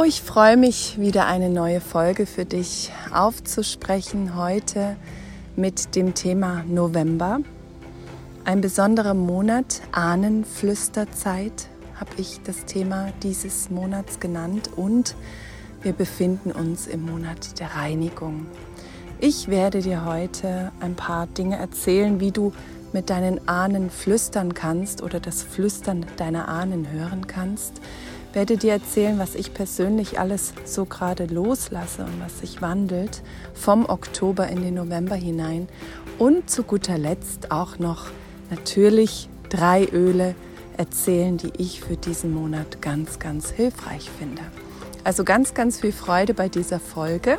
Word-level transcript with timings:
Oh, 0.00 0.04
ich 0.04 0.22
freue 0.22 0.56
mich, 0.56 0.96
wieder 1.00 1.26
eine 1.26 1.50
neue 1.50 1.80
Folge 1.80 2.24
für 2.26 2.44
dich 2.44 2.92
aufzusprechen. 3.12 4.36
Heute 4.36 4.94
mit 5.56 5.96
dem 5.96 6.14
Thema 6.14 6.62
November. 6.68 7.40
Ein 8.44 8.60
besonderer 8.60 9.14
Monat, 9.14 9.82
Ahnenflüsterzeit, 9.90 11.66
habe 11.98 12.12
ich 12.16 12.40
das 12.44 12.64
Thema 12.64 13.08
dieses 13.24 13.70
Monats 13.70 14.20
genannt. 14.20 14.70
Und 14.76 15.16
wir 15.82 15.94
befinden 15.94 16.52
uns 16.52 16.86
im 16.86 17.04
Monat 17.04 17.58
der 17.58 17.74
Reinigung. 17.74 18.46
Ich 19.18 19.48
werde 19.48 19.80
dir 19.80 20.04
heute 20.04 20.70
ein 20.78 20.94
paar 20.94 21.26
Dinge 21.26 21.56
erzählen, 21.56 22.20
wie 22.20 22.30
du 22.30 22.52
mit 22.92 23.10
deinen 23.10 23.48
Ahnen 23.48 23.90
flüstern 23.90 24.54
kannst 24.54 25.02
oder 25.02 25.18
das 25.18 25.42
Flüstern 25.42 26.06
deiner 26.18 26.46
Ahnen 26.46 26.88
hören 26.92 27.26
kannst 27.26 27.80
werde 28.32 28.56
dir 28.56 28.72
erzählen, 28.72 29.18
was 29.18 29.34
ich 29.34 29.54
persönlich 29.54 30.18
alles 30.18 30.52
so 30.64 30.84
gerade 30.84 31.26
loslasse 31.26 32.04
und 32.04 32.20
was 32.20 32.40
sich 32.40 32.60
wandelt 32.62 33.22
vom 33.54 33.88
Oktober 33.88 34.48
in 34.48 34.62
den 34.62 34.74
November 34.74 35.14
hinein. 35.14 35.68
Und 36.18 36.50
zu 36.50 36.62
guter 36.62 36.98
Letzt 36.98 37.50
auch 37.50 37.78
noch 37.78 38.06
natürlich 38.50 39.28
drei 39.48 39.86
Öle 39.86 40.34
erzählen, 40.76 41.36
die 41.36 41.52
ich 41.58 41.80
für 41.80 41.96
diesen 41.96 42.32
Monat 42.32 42.80
ganz, 42.80 43.18
ganz 43.18 43.50
hilfreich 43.50 44.10
finde. 44.18 44.42
Also 45.04 45.24
ganz, 45.24 45.54
ganz 45.54 45.80
viel 45.80 45.92
Freude 45.92 46.34
bei 46.34 46.48
dieser 46.48 46.80
Folge 46.80 47.38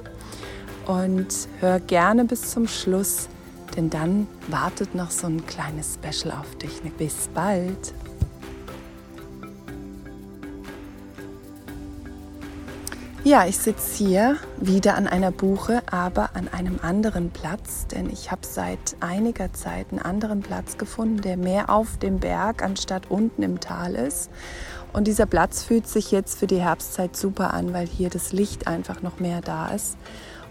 und 0.88 1.28
hör 1.60 1.80
gerne 1.80 2.26
bis 2.26 2.50
zum 2.52 2.68
Schluss, 2.68 3.30
denn 3.76 3.90
dann 3.90 4.28
wartet 4.48 4.96
noch 4.96 5.12
so 5.12 5.28
ein 5.28 5.46
kleines 5.46 5.96
Special 5.96 6.34
auf 6.36 6.56
dich. 6.56 6.82
Bis 6.98 7.30
bald! 7.34 7.94
Ja, 13.30 13.46
ich 13.46 13.60
sitze 13.60 14.04
hier 14.04 14.38
wieder 14.60 14.96
an 14.96 15.06
einer 15.06 15.30
Buche, 15.30 15.84
aber 15.92 16.32
an 16.34 16.48
einem 16.48 16.80
anderen 16.82 17.30
Platz, 17.30 17.86
denn 17.86 18.10
ich 18.10 18.32
habe 18.32 18.42
seit 18.44 18.96
einiger 19.02 19.54
Zeit 19.54 19.92
einen 19.92 20.00
anderen 20.00 20.40
Platz 20.40 20.80
gefunden, 20.80 21.22
der 21.22 21.38
mehr 21.38 21.70
auf 21.70 22.00
dem 22.00 22.20
Berg 22.20 22.64
anstatt 22.64 23.12
unten 23.12 23.44
im 23.44 23.60
Tal 23.60 23.94
ist. 23.94 24.32
Und 24.94 25.06
dieser 25.06 25.28
Platz 25.28 25.62
fühlt 25.62 25.88
sich 25.88 26.10
jetzt 26.10 26.40
für 26.40 26.48
die 26.48 26.60
Herbstzeit 26.60 27.16
super 27.16 27.54
an, 27.54 27.72
weil 27.72 27.86
hier 27.86 28.10
das 28.10 28.34
Licht 28.34 28.66
einfach 28.66 29.04
noch 29.04 29.20
mehr 29.20 29.42
da 29.42 29.68
ist. 29.68 29.96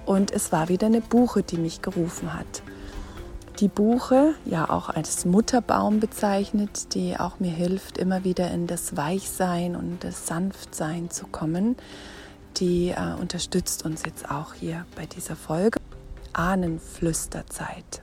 Und 0.07 0.31
es 0.31 0.53
war 0.53 0.69
wieder 0.69 0.87
eine 0.87 1.01
Buche, 1.01 1.43
die 1.43 1.59
mich 1.59 1.83
gerufen 1.83 2.33
hat. 2.33 2.63
Die 3.59 3.67
Buche, 3.67 4.35
ja 4.45 4.71
auch 4.71 4.89
als 4.89 5.25
Mutterbaum 5.25 5.99
bezeichnet, 5.99 6.95
die 6.95 7.19
auch 7.19 7.41
mir 7.41 7.51
hilft, 7.51 7.99
immer 7.99 8.23
wieder 8.23 8.53
in 8.53 8.69
das 8.69 8.97
Weichsein 8.97 9.75
und 9.75 10.05
das 10.05 10.29
Sanftsein 10.29 11.11
zu 11.11 11.27
kommen 11.27 11.75
die 12.57 12.91
äh, 12.91 13.15
unterstützt 13.21 13.85
uns 13.85 14.03
jetzt 14.05 14.31
auch 14.31 14.55
hier 14.55 14.87
bei 14.97 15.07
dieser 15.07 15.37
Folge. 15.37 15.79
Ahnenflüsterzeit. 16.33 18.03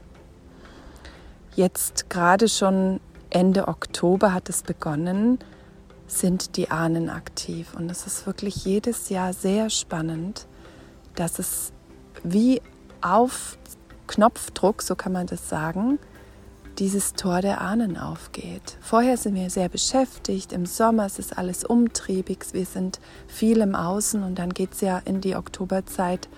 Jetzt 1.54 2.10
gerade 2.10 2.48
schon 2.48 3.00
Ende 3.30 3.68
Oktober 3.68 4.32
hat 4.32 4.48
es 4.48 4.62
begonnen, 4.62 5.38
sind 6.06 6.56
die 6.56 6.70
Ahnen 6.70 7.08
aktiv. 7.08 7.74
Und 7.74 7.90
es 7.90 8.06
ist 8.06 8.26
wirklich 8.26 8.64
jedes 8.64 9.08
Jahr 9.08 9.32
sehr 9.32 9.70
spannend, 9.70 10.46
dass 11.14 11.38
es 11.38 11.72
wie 12.22 12.60
auf 13.00 13.58
Knopfdruck, 14.06 14.82
so 14.82 14.94
kann 14.94 15.12
man 15.12 15.26
das 15.26 15.48
sagen, 15.48 15.98
dieses 16.78 17.14
Tor 17.14 17.40
der 17.40 17.60
Ahnen 17.60 17.96
aufgeht. 17.96 18.76
Vorher 18.80 19.16
sind 19.16 19.34
wir 19.34 19.50
sehr 19.50 19.68
beschäftigt, 19.68 20.52
im 20.52 20.66
Sommer 20.66 21.06
ist 21.06 21.18
es 21.18 21.32
alles 21.32 21.64
umtriebig, 21.64 22.46
wir 22.52 22.66
sind 22.66 23.00
viel 23.26 23.60
im 23.60 23.74
Außen 23.74 24.22
und 24.22 24.38
dann 24.38 24.50
geht 24.50 24.74
es 24.74 24.80
ja 24.80 24.98
in 24.98 25.20
die 25.20 25.36
Oktoberzeit 25.36 26.28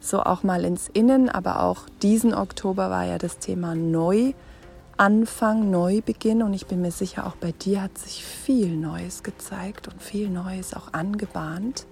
so 0.00 0.22
auch 0.22 0.42
mal 0.42 0.64
ins 0.64 0.88
Innen, 0.88 1.28
aber 1.28 1.62
auch 1.62 1.88
diesen 2.02 2.34
Oktober 2.34 2.90
war 2.90 3.04
ja 3.04 3.18
das 3.18 3.38
Thema 3.38 3.74
Neuanfang, 3.74 5.70
Neubeginn 5.70 6.42
und 6.42 6.54
ich 6.54 6.66
bin 6.66 6.80
mir 6.80 6.92
sicher, 6.92 7.26
auch 7.26 7.36
bei 7.36 7.52
dir 7.52 7.82
hat 7.82 7.98
sich 7.98 8.24
viel 8.24 8.76
Neues 8.76 9.22
gezeigt 9.22 9.88
und 9.88 10.02
viel 10.02 10.28
Neues 10.28 10.74
auch 10.74 10.92
angebahnt. 10.92 11.86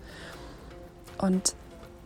Und 1.19 1.55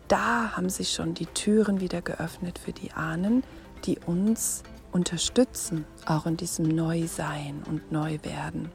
da 0.08 0.56
haben 0.56 0.70
sich 0.70 0.92
schon 0.92 1.14
die 1.14 1.26
Türen 1.26 1.80
wieder 1.80 2.00
geöffnet 2.00 2.58
für 2.58 2.72
die 2.72 2.92
Ahnen, 2.92 3.42
die 3.84 3.98
uns 3.98 4.62
unterstützen, 4.92 5.84
auch 6.06 6.26
in 6.26 6.36
diesem 6.36 6.68
Neusein 6.68 7.62
und 7.68 7.92
Neuwerden. 7.92 8.70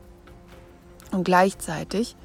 Und 1.11 1.23
gleichzeitig 1.23 2.15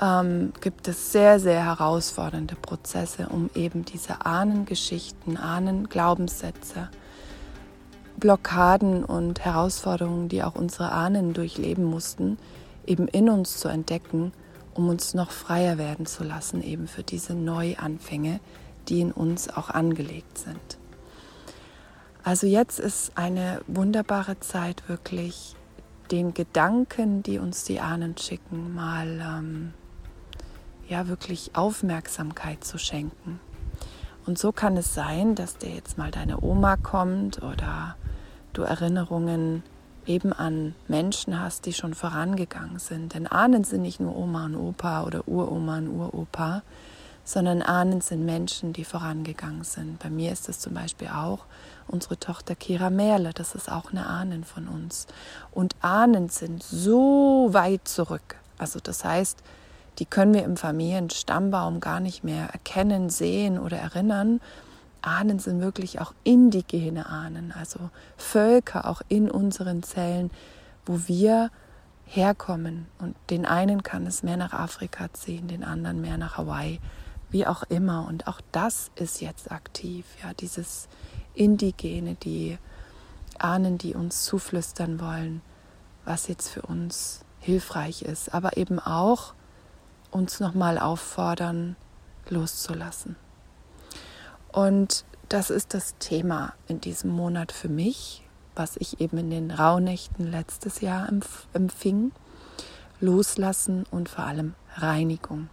ähm, 0.00 0.52
gibt 0.60 0.88
es 0.88 1.12
sehr, 1.12 1.40
sehr 1.40 1.64
herausfordernde 1.64 2.56
Prozesse, 2.56 3.28
um 3.28 3.50
eben 3.54 3.84
diese 3.84 4.24
Ahnengeschichten, 4.24 5.36
Ahnenglaubenssätze, 5.36 6.88
Blockaden 8.18 9.04
und 9.04 9.44
Herausforderungen, 9.44 10.28
die 10.28 10.42
auch 10.42 10.54
unsere 10.54 10.92
Ahnen 10.92 11.34
durchleben 11.34 11.84
mussten, 11.84 12.38
eben 12.86 13.08
in 13.08 13.28
uns 13.28 13.58
zu 13.58 13.68
entdecken, 13.68 14.32
um 14.74 14.88
uns 14.88 15.14
noch 15.14 15.30
freier 15.30 15.78
werden 15.78 16.06
zu 16.06 16.24
lassen, 16.24 16.62
eben 16.62 16.86
für 16.86 17.02
diese 17.02 17.34
Neuanfänge, 17.34 18.40
die 18.88 19.00
in 19.00 19.12
uns 19.12 19.48
auch 19.48 19.70
angelegt 19.70 20.38
sind. 20.38 20.78
Also 22.26 22.48
jetzt 22.48 22.80
ist 22.80 23.12
eine 23.14 23.60
wunderbare 23.68 24.40
Zeit, 24.40 24.88
wirklich 24.88 25.54
den 26.10 26.34
Gedanken, 26.34 27.22
die 27.22 27.38
uns 27.38 27.62
die 27.62 27.78
Ahnen 27.78 28.18
schicken, 28.18 28.74
mal 28.74 29.20
ähm, 29.20 29.72
ja 30.88 31.06
wirklich 31.06 31.52
Aufmerksamkeit 31.54 32.64
zu 32.64 32.78
schenken. 32.78 33.38
Und 34.26 34.40
so 34.40 34.50
kann 34.50 34.76
es 34.76 34.92
sein, 34.92 35.36
dass 35.36 35.58
dir 35.58 35.70
jetzt 35.70 35.98
mal 35.98 36.10
deine 36.10 36.42
Oma 36.42 36.76
kommt 36.76 37.44
oder 37.44 37.94
du 38.54 38.62
Erinnerungen 38.62 39.62
eben 40.04 40.32
an 40.32 40.74
Menschen 40.88 41.40
hast, 41.40 41.64
die 41.64 41.74
schon 41.74 41.94
vorangegangen 41.94 42.80
sind. 42.80 43.14
Denn 43.14 43.28
Ahnen 43.28 43.62
sind 43.62 43.82
nicht 43.82 44.00
nur 44.00 44.16
Oma 44.16 44.46
und 44.46 44.56
Opa 44.56 45.04
oder 45.04 45.28
Uroma 45.28 45.78
und 45.78 45.90
Uropa, 45.90 46.62
sondern 47.26 47.60
Ahnen 47.60 48.00
sind 48.00 48.24
Menschen, 48.24 48.72
die 48.72 48.84
vorangegangen 48.84 49.64
sind. 49.64 49.98
Bei 49.98 50.08
mir 50.08 50.32
ist 50.32 50.48
es 50.48 50.60
zum 50.60 50.74
Beispiel 50.74 51.08
auch 51.08 51.40
unsere 51.88 52.18
Tochter 52.18 52.54
Kira 52.54 52.88
Merle, 52.88 53.32
das 53.34 53.56
ist 53.56 53.70
auch 53.70 53.90
eine 53.90 54.06
Ahnen 54.06 54.44
von 54.44 54.68
uns. 54.68 55.08
Und 55.50 55.74
Ahnen 55.80 56.28
sind 56.28 56.62
so 56.62 57.48
weit 57.50 57.88
zurück. 57.88 58.36
Also 58.58 58.78
das 58.80 59.04
heißt, 59.04 59.42
die 59.98 60.06
können 60.06 60.34
wir 60.34 60.44
im 60.44 60.56
Familienstammbaum 60.56 61.80
gar 61.80 61.98
nicht 61.98 62.22
mehr 62.22 62.46
erkennen, 62.50 63.10
sehen 63.10 63.58
oder 63.58 63.76
erinnern. 63.76 64.40
Ahnen 65.02 65.40
sind 65.40 65.60
wirklich 65.60 66.00
auch 66.00 66.14
indigene 66.22 67.06
Ahnen, 67.06 67.52
also 67.58 67.90
Völker 68.16 68.88
auch 68.88 69.02
in 69.08 69.28
unseren 69.28 69.82
Zellen, 69.82 70.30
wo 70.84 71.00
wir 71.08 71.50
herkommen. 72.04 72.86
Und 73.00 73.16
den 73.30 73.46
einen 73.46 73.82
kann 73.82 74.06
es 74.06 74.22
mehr 74.22 74.36
nach 74.36 74.52
Afrika 74.52 75.12
ziehen, 75.12 75.48
den 75.48 75.64
anderen 75.64 76.00
mehr 76.00 76.18
nach 76.18 76.38
Hawaii 76.38 76.78
wie 77.30 77.46
auch 77.46 77.62
immer. 77.64 78.06
Und 78.08 78.26
auch 78.26 78.40
das 78.52 78.90
ist 78.94 79.20
jetzt 79.20 79.50
aktiv, 79.50 80.06
ja, 80.22 80.34
dieses 80.34 80.88
Indigene, 81.34 82.14
die 82.14 82.58
Ahnen, 83.38 83.78
die 83.78 83.94
uns 83.94 84.24
zuflüstern 84.24 85.00
wollen, 85.00 85.42
was 86.04 86.28
jetzt 86.28 86.48
für 86.48 86.62
uns 86.62 87.20
hilfreich 87.40 88.02
ist, 88.02 88.32
aber 88.32 88.56
eben 88.56 88.78
auch 88.78 89.34
uns 90.10 90.40
nochmal 90.40 90.78
auffordern, 90.78 91.76
loszulassen. 92.28 93.16
Und 94.52 95.04
das 95.28 95.50
ist 95.50 95.74
das 95.74 95.96
Thema 95.98 96.54
in 96.66 96.80
diesem 96.80 97.10
Monat 97.10 97.52
für 97.52 97.68
mich, 97.68 98.22
was 98.54 98.76
ich 98.76 99.00
eben 99.00 99.18
in 99.18 99.30
den 99.30 99.50
Rauhnächten 99.50 100.30
letztes 100.30 100.80
Jahr 100.80 101.08
empfing. 101.52 102.12
Loslassen 103.00 103.84
und 103.90 104.08
vor 104.08 104.24
allem 104.24 104.54
Reinigung. 104.76 105.50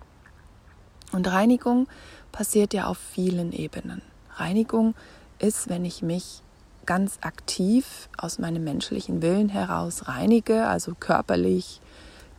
Und 1.13 1.31
Reinigung 1.31 1.87
passiert 2.31 2.73
ja 2.73 2.87
auf 2.87 2.97
vielen 2.97 3.51
Ebenen. 3.53 4.01
Reinigung 4.35 4.95
ist, 5.39 5.69
wenn 5.69 5.85
ich 5.85 6.01
mich 6.01 6.41
ganz 6.85 7.19
aktiv 7.21 8.09
aus 8.17 8.39
meinem 8.39 8.63
menschlichen 8.63 9.21
Willen 9.21 9.49
heraus 9.49 10.07
reinige, 10.07 10.67
also 10.67 10.93
körperlich 10.99 11.79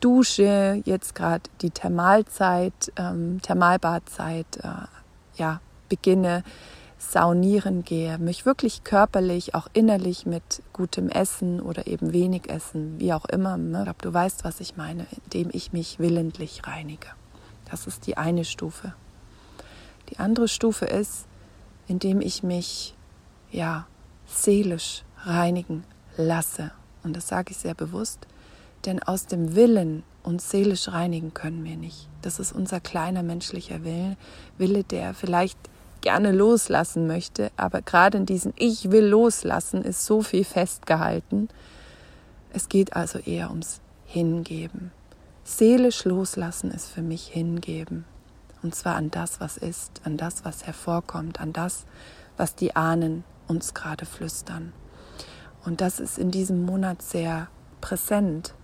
dusche, 0.00 0.82
jetzt 0.85 1.15
gerade 1.15 1.44
die 1.62 1.71
Thermalzeit, 1.71 2.93
ähm, 2.97 3.41
Thermalbadzeit, 3.41 4.59
äh, 4.62 4.87
ja, 5.37 5.61
beginne, 5.88 6.43
saunieren 6.99 7.85
gehe, 7.85 8.19
mich 8.19 8.44
wirklich 8.44 8.85
körperlich, 8.85 9.55
auch 9.55 9.69
innerlich 9.73 10.26
mit 10.26 10.62
gutem 10.73 11.09
Essen 11.09 11.61
oder 11.61 11.87
eben 11.87 12.12
wenig 12.12 12.50
Essen, 12.50 12.99
wie 12.99 13.12
auch 13.12 13.25
immer, 13.26 13.56
ne? 13.56 13.79
ich 13.79 13.85
glaube, 13.85 14.03
du 14.03 14.12
weißt, 14.12 14.44
was 14.44 14.61
ich 14.61 14.76
meine, 14.76 15.06
indem 15.25 15.50
ich 15.53 15.73
mich 15.73 15.99
willentlich 15.99 16.67
reinige. 16.67 17.09
Das 17.70 17.87
ist 17.87 18.06
die 18.06 18.16
eine 18.16 18.44
Stufe. 18.44 18.94
Die 20.11 20.19
andere 20.19 20.49
Stufe 20.49 20.84
ist, 20.84 21.26
indem 21.88 22.20
ich 22.20 22.43
mich 22.43 22.94
ja 23.50 23.87
seelisch 24.26 25.02
reinigen 25.19 25.84
lasse. 26.16 26.72
Und 27.02 27.16
das 27.16 27.28
sage 27.28 27.52
ich 27.52 27.58
sehr 27.58 27.75
bewusst, 27.75 28.26
Denn 28.84 29.02
aus 29.02 29.26
dem 29.26 29.55
Willen 29.55 30.02
uns 30.22 30.50
seelisch 30.50 30.88
reinigen 30.88 31.32
können 31.34 31.64
wir 31.64 31.76
nicht. 31.76 32.08
Das 32.22 32.38
ist 32.38 32.52
unser 32.52 32.81
kleiner 32.81 33.22
menschlicher 33.22 33.84
Wille, 33.84 34.16
Wille, 34.58 34.84
der 34.84 35.14
vielleicht 35.14 35.58
gerne 36.00 36.32
loslassen 36.32 37.06
möchte, 37.06 37.50
aber 37.56 37.81
gerade 37.81 38.19
in 38.19 38.26
diesem 38.26 38.52
Ich 38.56 38.90
will 38.90 39.06
loslassen 39.06 39.82
ist 39.82 40.05
so 40.05 40.20
viel 40.20 40.44
festgehalten. 40.44 41.49
Es 42.50 42.69
geht 42.69 42.94
also 42.94 43.19
eher 43.19 43.50
ums 43.50 43.81
Hingeben. 44.05 44.93
Seelisch 45.46 46.05
loslassen 46.05 46.70
ist 46.70 46.88
für 46.88 47.02
mich 47.02 47.26
Hingeben. 47.26 48.06
Und 48.62 48.75
zwar 48.75 48.96
an 48.96 49.11
das, 49.11 49.41
was 49.41 49.58
ist, 49.58 50.00
an 50.05 50.17
das, 50.17 50.43
was 50.46 50.67
hervorkommt, 50.67 51.38
an 51.38 51.52
das, 51.52 51.85
was 52.38 52.55
die 52.55 52.75
Ahnen 52.76 53.25
uns 53.46 53.75
gerade 53.75 54.06
flüstern. 54.06 54.73
Und 55.67 55.82
das 55.82 56.00
ist 56.00 56.19
in 56.19 56.31
diesem 56.31 56.64
Monat 56.64 57.02
sehr 57.02 57.49
präsent, 57.82 58.55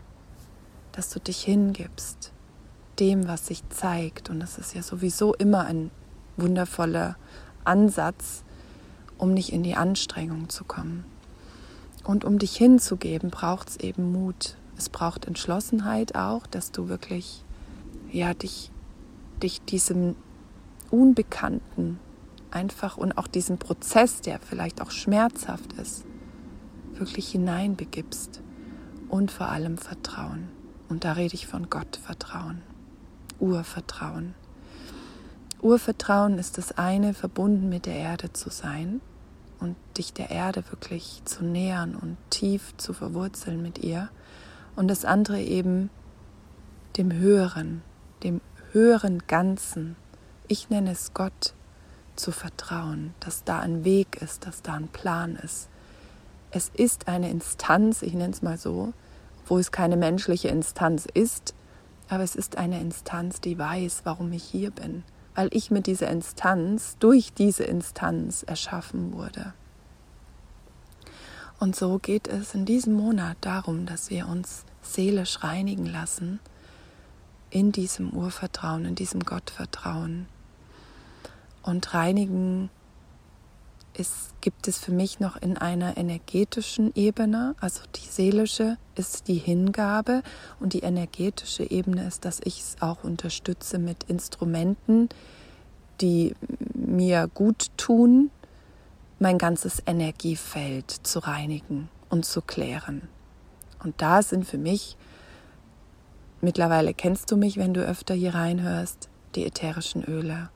dass 0.92 1.10
du 1.10 1.20
dich 1.20 1.42
hingibst 1.42 2.32
dem, 2.98 3.28
was 3.28 3.46
sich 3.46 3.66
zeigt. 3.68 4.30
Und 4.30 4.40
das 4.40 4.56
ist 4.56 4.74
ja 4.74 4.82
sowieso 4.82 5.34
immer 5.34 5.66
ein 5.66 5.90
wundervoller 6.38 7.16
Ansatz, 7.62 8.42
um 9.18 9.34
nicht 9.34 9.52
in 9.52 9.62
die 9.62 9.74
Anstrengung 9.74 10.48
zu 10.48 10.64
kommen. 10.64 11.04
Und 12.04 12.24
um 12.24 12.38
dich 12.38 12.56
hinzugeben, 12.56 13.28
braucht 13.30 13.68
es 13.68 13.76
eben 13.76 14.12
Mut. 14.12 14.56
Es 14.80 14.88
braucht 14.88 15.26
Entschlossenheit 15.26 16.14
auch, 16.14 16.46
dass 16.46 16.72
du 16.72 16.88
wirklich 16.88 17.44
ja, 18.10 18.32
dich, 18.32 18.70
dich 19.42 19.60
diesem 19.60 20.16
Unbekannten 20.90 22.00
einfach 22.50 22.96
und 22.96 23.18
auch 23.18 23.26
diesem 23.26 23.58
Prozess, 23.58 24.22
der 24.22 24.40
vielleicht 24.40 24.80
auch 24.80 24.90
schmerzhaft 24.90 25.74
ist, 25.74 26.06
wirklich 26.94 27.28
hineinbegibst. 27.28 28.40
Und 29.10 29.30
vor 29.30 29.50
allem 29.50 29.76
Vertrauen. 29.76 30.48
Und 30.88 31.04
da 31.04 31.12
rede 31.12 31.34
ich 31.34 31.46
von 31.46 31.68
Gottvertrauen, 31.68 32.62
Urvertrauen. 33.38 34.34
Urvertrauen 35.60 36.38
ist 36.38 36.56
das 36.56 36.72
eine, 36.72 37.12
verbunden 37.12 37.68
mit 37.68 37.84
der 37.84 37.96
Erde 37.96 38.32
zu 38.32 38.48
sein 38.48 39.02
und 39.58 39.76
dich 39.98 40.14
der 40.14 40.30
Erde 40.30 40.64
wirklich 40.70 41.20
zu 41.26 41.44
nähern 41.44 41.94
und 41.96 42.16
tief 42.30 42.74
zu 42.78 42.94
verwurzeln 42.94 43.60
mit 43.60 43.80
ihr. 43.84 44.08
Und 44.76 44.88
das 44.88 45.04
andere 45.04 45.40
eben 45.40 45.90
dem 46.96 47.12
Höheren, 47.12 47.82
dem 48.22 48.40
höheren 48.72 49.26
Ganzen. 49.26 49.96
Ich 50.48 50.70
nenne 50.70 50.92
es 50.92 51.14
Gott 51.14 51.54
zu 52.16 52.32
vertrauen, 52.32 53.14
dass 53.20 53.44
da 53.44 53.60
ein 53.60 53.84
Weg 53.84 54.20
ist, 54.20 54.46
dass 54.46 54.62
da 54.62 54.74
ein 54.74 54.88
Plan 54.88 55.36
ist. 55.36 55.68
Es 56.50 56.68
ist 56.68 57.08
eine 57.08 57.30
Instanz, 57.30 58.02
ich 58.02 58.14
nenne 58.14 58.32
es 58.32 58.42
mal 58.42 58.58
so, 58.58 58.92
wo 59.46 59.58
es 59.58 59.72
keine 59.72 59.96
menschliche 59.96 60.48
Instanz 60.48 61.06
ist, 61.12 61.54
aber 62.08 62.24
es 62.24 62.34
ist 62.34 62.58
eine 62.58 62.80
Instanz, 62.80 63.40
die 63.40 63.58
weiß, 63.58 64.02
warum 64.04 64.32
ich 64.32 64.42
hier 64.42 64.70
bin 64.70 65.04
weil 65.34 65.48
ich 65.52 65.70
mit 65.70 65.86
dieser 65.86 66.10
Instanz, 66.10 66.96
durch 66.98 67.32
diese 67.32 67.64
Instanz 67.64 68.42
erschaffen 68.42 69.14
wurde. 69.14 69.54
Und 71.60 71.76
so 71.76 71.98
geht 71.98 72.26
es 72.26 72.54
in 72.54 72.64
diesem 72.64 72.94
Monat 72.94 73.36
darum, 73.42 73.84
dass 73.84 74.08
wir 74.08 74.26
uns 74.26 74.64
seelisch 74.80 75.44
reinigen 75.44 75.84
lassen 75.84 76.40
in 77.50 77.70
diesem 77.70 78.10
Urvertrauen, 78.10 78.86
in 78.86 78.94
diesem 78.94 79.20
Gottvertrauen. 79.20 80.26
Und 81.62 81.92
reinigen 81.92 82.70
ist, 83.92 84.40
gibt 84.40 84.68
es 84.68 84.78
für 84.78 84.92
mich 84.92 85.20
noch 85.20 85.36
in 85.36 85.58
einer 85.58 85.98
energetischen 85.98 86.92
Ebene. 86.94 87.54
Also 87.60 87.82
die 87.94 88.08
seelische 88.08 88.78
ist 88.94 89.28
die 89.28 89.34
Hingabe 89.34 90.22
und 90.60 90.72
die 90.72 90.80
energetische 90.80 91.70
Ebene 91.70 92.06
ist, 92.06 92.24
dass 92.24 92.40
ich 92.42 92.60
es 92.60 92.76
auch 92.80 93.04
unterstütze 93.04 93.78
mit 93.78 94.04
Instrumenten, 94.04 95.10
die 96.00 96.34
mir 96.72 97.28
gut 97.34 97.66
tun, 97.76 98.30
mein 99.20 99.38
ganzes 99.38 99.82
Energiefeld 99.86 100.90
zu 100.90 101.20
reinigen 101.20 101.88
und 102.08 102.24
zu 102.24 102.40
klären. 102.40 103.02
Und 103.84 104.00
da 104.00 104.22
sind 104.22 104.46
für 104.46 104.58
mich, 104.58 104.96
mittlerweile 106.40 106.94
kennst 106.94 107.30
du 107.30 107.36
mich, 107.36 107.58
wenn 107.58 107.74
du 107.74 107.84
öfter 107.84 108.14
hier 108.14 108.34
reinhörst, 108.34 109.08
die 109.34 109.44
ätherischen 109.44 110.02
Öle, 110.04 110.48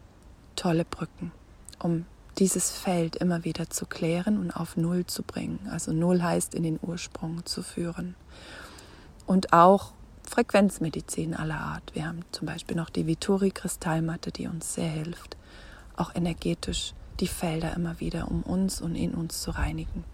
tolle 0.56 0.86
Brücken, 0.86 1.30
um 1.78 2.06
dieses 2.38 2.72
Feld 2.72 3.16
immer 3.16 3.44
wieder 3.44 3.68
zu 3.68 3.84
klären 3.84 4.38
und 4.38 4.50
auf 4.50 4.76
Null 4.76 5.06
zu 5.06 5.22
bringen. 5.22 5.68
Also 5.70 5.92
Null 5.92 6.22
heißt 6.22 6.54
in 6.54 6.62
den 6.62 6.80
Ursprung 6.82 7.44
zu 7.44 7.62
führen. 7.62 8.16
Und 9.26 9.52
auch 9.52 9.92
Frequenzmedizin 10.28 11.34
aller 11.34 11.60
Art. 11.60 11.94
Wir 11.94 12.06
haben 12.06 12.24
zum 12.32 12.46
Beispiel 12.46 12.76
noch 12.76 12.90
die 12.90 13.06
Vituri-Kristallmatte, 13.06 14.32
die 14.32 14.48
uns 14.48 14.74
sehr 14.74 14.88
hilft, 14.88 15.36
auch 15.96 16.14
energetisch 16.14 16.94
die 17.20 17.28
Felder 17.28 17.74
immer 17.74 18.00
wieder 18.00 18.28
um 18.30 18.42
uns 18.42 18.80
und 18.80 18.94
in 18.94 19.14
uns 19.14 19.40
zu 19.42 19.50
reinigen. 19.50 20.04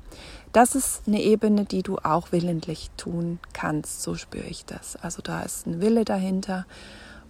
Das 0.52 0.74
ist 0.74 1.02
eine 1.06 1.22
Ebene, 1.22 1.64
die 1.64 1.82
du 1.82 1.98
auch 1.98 2.32
willentlich 2.32 2.90
tun 2.96 3.38
kannst, 3.52 4.02
so 4.02 4.16
spüre 4.16 4.46
ich 4.46 4.64
das. 4.64 4.96
Also 4.96 5.22
da 5.22 5.42
ist 5.42 5.66
ein 5.66 5.80
Wille 5.80 6.04
dahinter, 6.04 6.66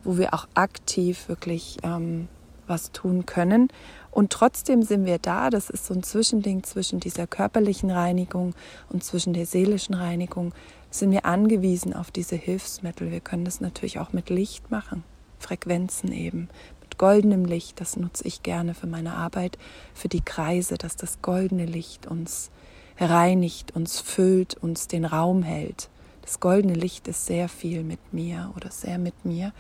wo 0.03 0.17
wir 0.17 0.33
auch 0.33 0.49
aktiv 0.55 1.29
wirklich 1.29 1.77
ähm, 1.83 2.29
was 2.67 2.93
tun 2.93 3.27
können. 3.27 3.69
Und 4.11 4.33
trotzdem 4.33 4.83
sind 4.83 5.05
wir 5.05 5.19
da. 5.19 5.51
Das 5.51 5.69
ist 5.69 5.87
so 5.87 5.95
ein 5.95 6.03
Zwischending 6.03 6.63
zwischen 6.63 7.01
dieser 7.01 7.27
körperlichen 7.27 7.91
Reinigung 7.91 8.55
und 8.89 9.05
zwischen 9.05 9.35
der 9.35 9.45
seelischen 9.45 9.95
Reinigung. 9.95 10.55
Sind 10.91 11.11
wir 11.11 11.27
angewiesen 11.27 11.93
auf 11.95 12.11
diese 12.11 12.37
Hilfsmittel. 12.37 13.11
Wir 13.11 13.21
können 13.21 13.45
das 13.45 13.61
natürlich 13.61 13.99
auch 13.99 14.13
mit 14.13 14.31
Licht 14.31 14.71
machen. 14.71 15.05
Frequenzen 15.39 16.13
eben. 16.13 16.49
Mit 16.91 16.99
goldenem 16.99 17.45
Licht. 17.45 17.81
Das 17.81 17.97
nutze 17.97 18.27
ich 18.27 18.43
gerne 18.43 18.75
für 18.75 18.89
meine 18.89 19.15
Arbeit, 19.15 19.59
für 19.95 20.09
die 20.09 20.23
Kreise, 20.23 20.77
dass 20.77 20.97
das 20.97 21.23
goldene 21.23 21.65
Licht 21.65 22.09
uns 22.09 22.51
reinigt, 22.99 23.77
uns 23.77 24.01
füllt, 24.01 24.57
uns 24.57 24.89
den 24.89 25.05
Raum 25.05 25.45
hält. 25.45 25.89
Das 26.23 26.41
goldene 26.41 26.75
Licht 26.75 27.07
ist 27.07 27.27
sehr 27.27 27.49
viel 27.49 27.85
mit 27.85 28.01
mir 28.13 28.53
oder 28.57 28.73
sehr 28.73 28.99
mit 28.99 29.25
mir. 29.25 29.53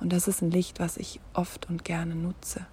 Und 0.00 0.12
das 0.12 0.28
ist 0.28 0.42
ein 0.42 0.52
Licht, 0.52 0.78
was 0.78 0.96
ich 0.96 1.18
oft 1.34 1.68
und 1.68 1.84
gerne 1.84 2.14
nutze. 2.14 2.64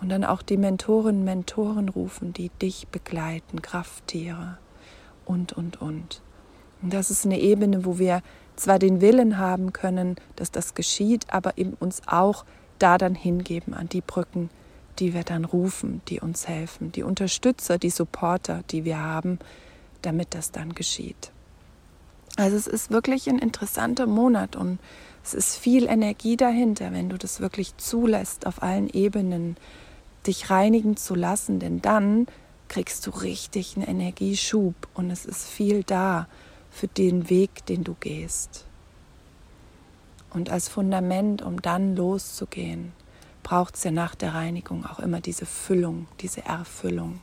Und 0.00 0.10
dann 0.10 0.24
auch 0.24 0.42
die 0.42 0.56
Mentorinnen, 0.56 1.24
Mentoren 1.24 1.88
rufen, 1.88 2.32
die 2.32 2.50
dich 2.62 2.86
begleiten, 2.86 3.62
Krafttiere 3.62 4.58
und, 5.24 5.54
und, 5.54 5.82
und. 5.82 6.22
Und 6.82 6.94
das 6.94 7.10
ist 7.10 7.26
eine 7.26 7.40
Ebene, 7.40 7.84
wo 7.84 7.98
wir 7.98 8.22
zwar 8.54 8.78
den 8.78 9.00
Willen 9.00 9.38
haben 9.38 9.72
können, 9.72 10.14
dass 10.36 10.52
das 10.52 10.74
geschieht, 10.74 11.26
aber 11.32 11.58
eben 11.58 11.74
uns 11.80 12.02
auch 12.06 12.44
da 12.82 12.98
dann 12.98 13.14
hingeben 13.14 13.74
an 13.74 13.88
die 13.88 14.00
Brücken, 14.00 14.50
die 14.98 15.14
wir 15.14 15.22
dann 15.22 15.44
rufen, 15.44 16.02
die 16.08 16.20
uns 16.20 16.48
helfen, 16.48 16.92
die 16.92 17.02
Unterstützer, 17.02 17.78
die 17.78 17.90
Supporter, 17.90 18.62
die 18.70 18.84
wir 18.84 18.98
haben, 18.98 19.38
damit 20.02 20.34
das 20.34 20.52
dann 20.52 20.74
geschieht. 20.74 21.32
Also 22.36 22.56
es 22.56 22.66
ist 22.66 22.90
wirklich 22.90 23.28
ein 23.28 23.38
interessanter 23.38 24.06
Monat 24.06 24.56
und 24.56 24.78
es 25.22 25.34
ist 25.34 25.56
viel 25.56 25.86
Energie 25.86 26.36
dahinter, 26.36 26.92
wenn 26.92 27.08
du 27.08 27.18
das 27.18 27.40
wirklich 27.40 27.76
zulässt, 27.76 28.46
auf 28.46 28.62
allen 28.62 28.88
Ebenen 28.88 29.56
dich 30.26 30.50
reinigen 30.50 30.96
zu 30.96 31.14
lassen, 31.14 31.58
denn 31.58 31.82
dann 31.82 32.26
kriegst 32.68 33.06
du 33.06 33.10
richtig 33.10 33.76
einen 33.76 33.86
Energieschub 33.86 34.74
und 34.94 35.10
es 35.10 35.26
ist 35.26 35.46
viel 35.46 35.82
da 35.82 36.28
für 36.70 36.88
den 36.88 37.28
Weg, 37.28 37.66
den 37.66 37.84
du 37.84 37.94
gehst. 37.98 38.66
Und 40.30 40.50
als 40.50 40.68
Fundament, 40.68 41.42
um 41.42 41.60
dann 41.60 41.96
loszugehen, 41.96 42.92
braucht 43.42 43.74
es 43.74 43.84
ja 43.84 43.90
nach 43.90 44.14
der 44.14 44.34
Reinigung 44.34 44.86
auch 44.86 45.00
immer 45.00 45.20
diese 45.20 45.46
Füllung, 45.46 46.06
diese 46.20 46.44
Erfüllung. 46.44 47.20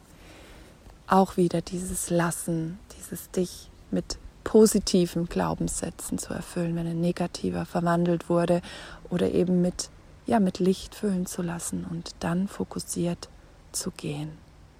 Auch 1.07 1.37
wieder 1.37 1.61
dieses 1.61 2.09
Lassen, 2.09 2.79
dieses 2.97 3.31
dich 3.31 3.69
mit 3.91 4.17
positiven 4.43 5.27
Glaubenssätzen 5.27 6.17
zu 6.17 6.33
erfüllen, 6.33 6.75
wenn 6.75 6.87
ein 6.87 7.01
negativer 7.01 7.65
verwandelt 7.65 8.29
wurde 8.29 8.61
oder 9.09 9.31
eben 9.31 9.61
mit, 9.61 9.89
ja, 10.25 10.39
mit 10.39 10.59
Licht 10.59 10.95
füllen 10.95 11.25
zu 11.25 11.41
lassen 11.41 11.85
und 11.89 12.11
dann 12.19 12.47
fokussiert 12.47 13.29
zu 13.71 13.91
gehen 13.91 14.31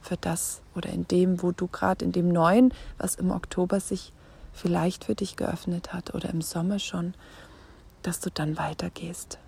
für 0.01 0.17
das 0.17 0.61
oder 0.75 0.89
in 0.89 1.07
dem, 1.07 1.41
wo 1.43 1.51
du 1.51 1.67
gerade 1.67 2.05
in 2.05 2.11
dem 2.11 2.29
Neuen, 2.29 2.73
was 2.97 3.15
im 3.15 3.31
Oktober 3.31 3.79
sich 3.79 4.13
vielleicht 4.53 5.03
für 5.03 5.15
dich 5.15 5.35
geöffnet 5.35 5.93
hat 5.93 6.15
oder 6.15 6.29
im 6.29 6.41
Sommer 6.41 6.79
schon, 6.79 7.13
dass 8.03 8.19
du 8.19 8.29
dann 8.29 8.57
weitergehst. 8.57 9.39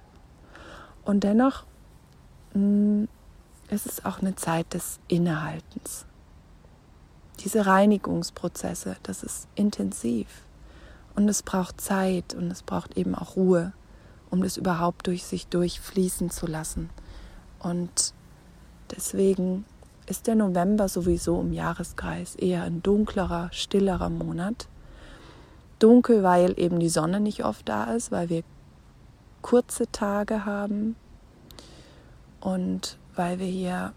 Und 1.04 1.24
dennoch 1.24 1.66
mh, 2.54 3.04
mm, 3.04 3.08
es 3.70 3.86
ist 3.86 4.06
auch 4.06 4.20
eine 4.20 4.36
Zeit 4.36 4.74
des 4.74 5.00
Innehaltens 5.08 6.06
diese 7.44 7.66
Reinigungsprozesse, 7.66 8.98
das 9.04 9.24
ist 9.24 9.48
intensiv. 9.56 10.28
Und 11.16 11.28
es 11.30 11.44
braucht 11.44 11.82
Zeit 11.82 12.34
und 12.34 12.52
es 12.52 12.64
braucht 12.64 12.98
eben 12.98 13.16
auch 13.16 13.36
Ruhe, 13.36 13.74
um 14.30 14.42
das 14.42 14.58
überhaupt 14.58 15.08
durch 15.08 15.26
sich 15.26 15.48
durchfließen 15.48 16.30
zu 16.30 16.48
lassen. 16.48 16.90
Und 17.60 18.14
deswegen 18.96 19.66
ist 20.06 20.28
der 20.28 20.36
November 20.36 20.88
sowieso 20.88 21.42
im 21.42 21.54
Jahreskreis 21.54 22.36
eher 22.36 22.64
ein 22.64 22.82
dunklerer, 22.82 23.50
stillerer 23.52 24.10
Monat. 24.10 24.68
Dunkel, 25.80 26.24
weil 26.24 26.60
eben 26.60 26.80
die 26.80 26.90
Sonne 26.90 27.20
nicht 27.20 27.44
oft 27.46 27.68
da 27.68 27.86
ist, 27.86 28.12
weil 28.12 28.30
wir 28.30 28.44
kurze 29.42 29.92
Tage 29.92 30.46
haben 30.46 30.96
und 32.42 32.98
weil 33.16 33.40
wir 33.40 33.48
hier 33.48 33.94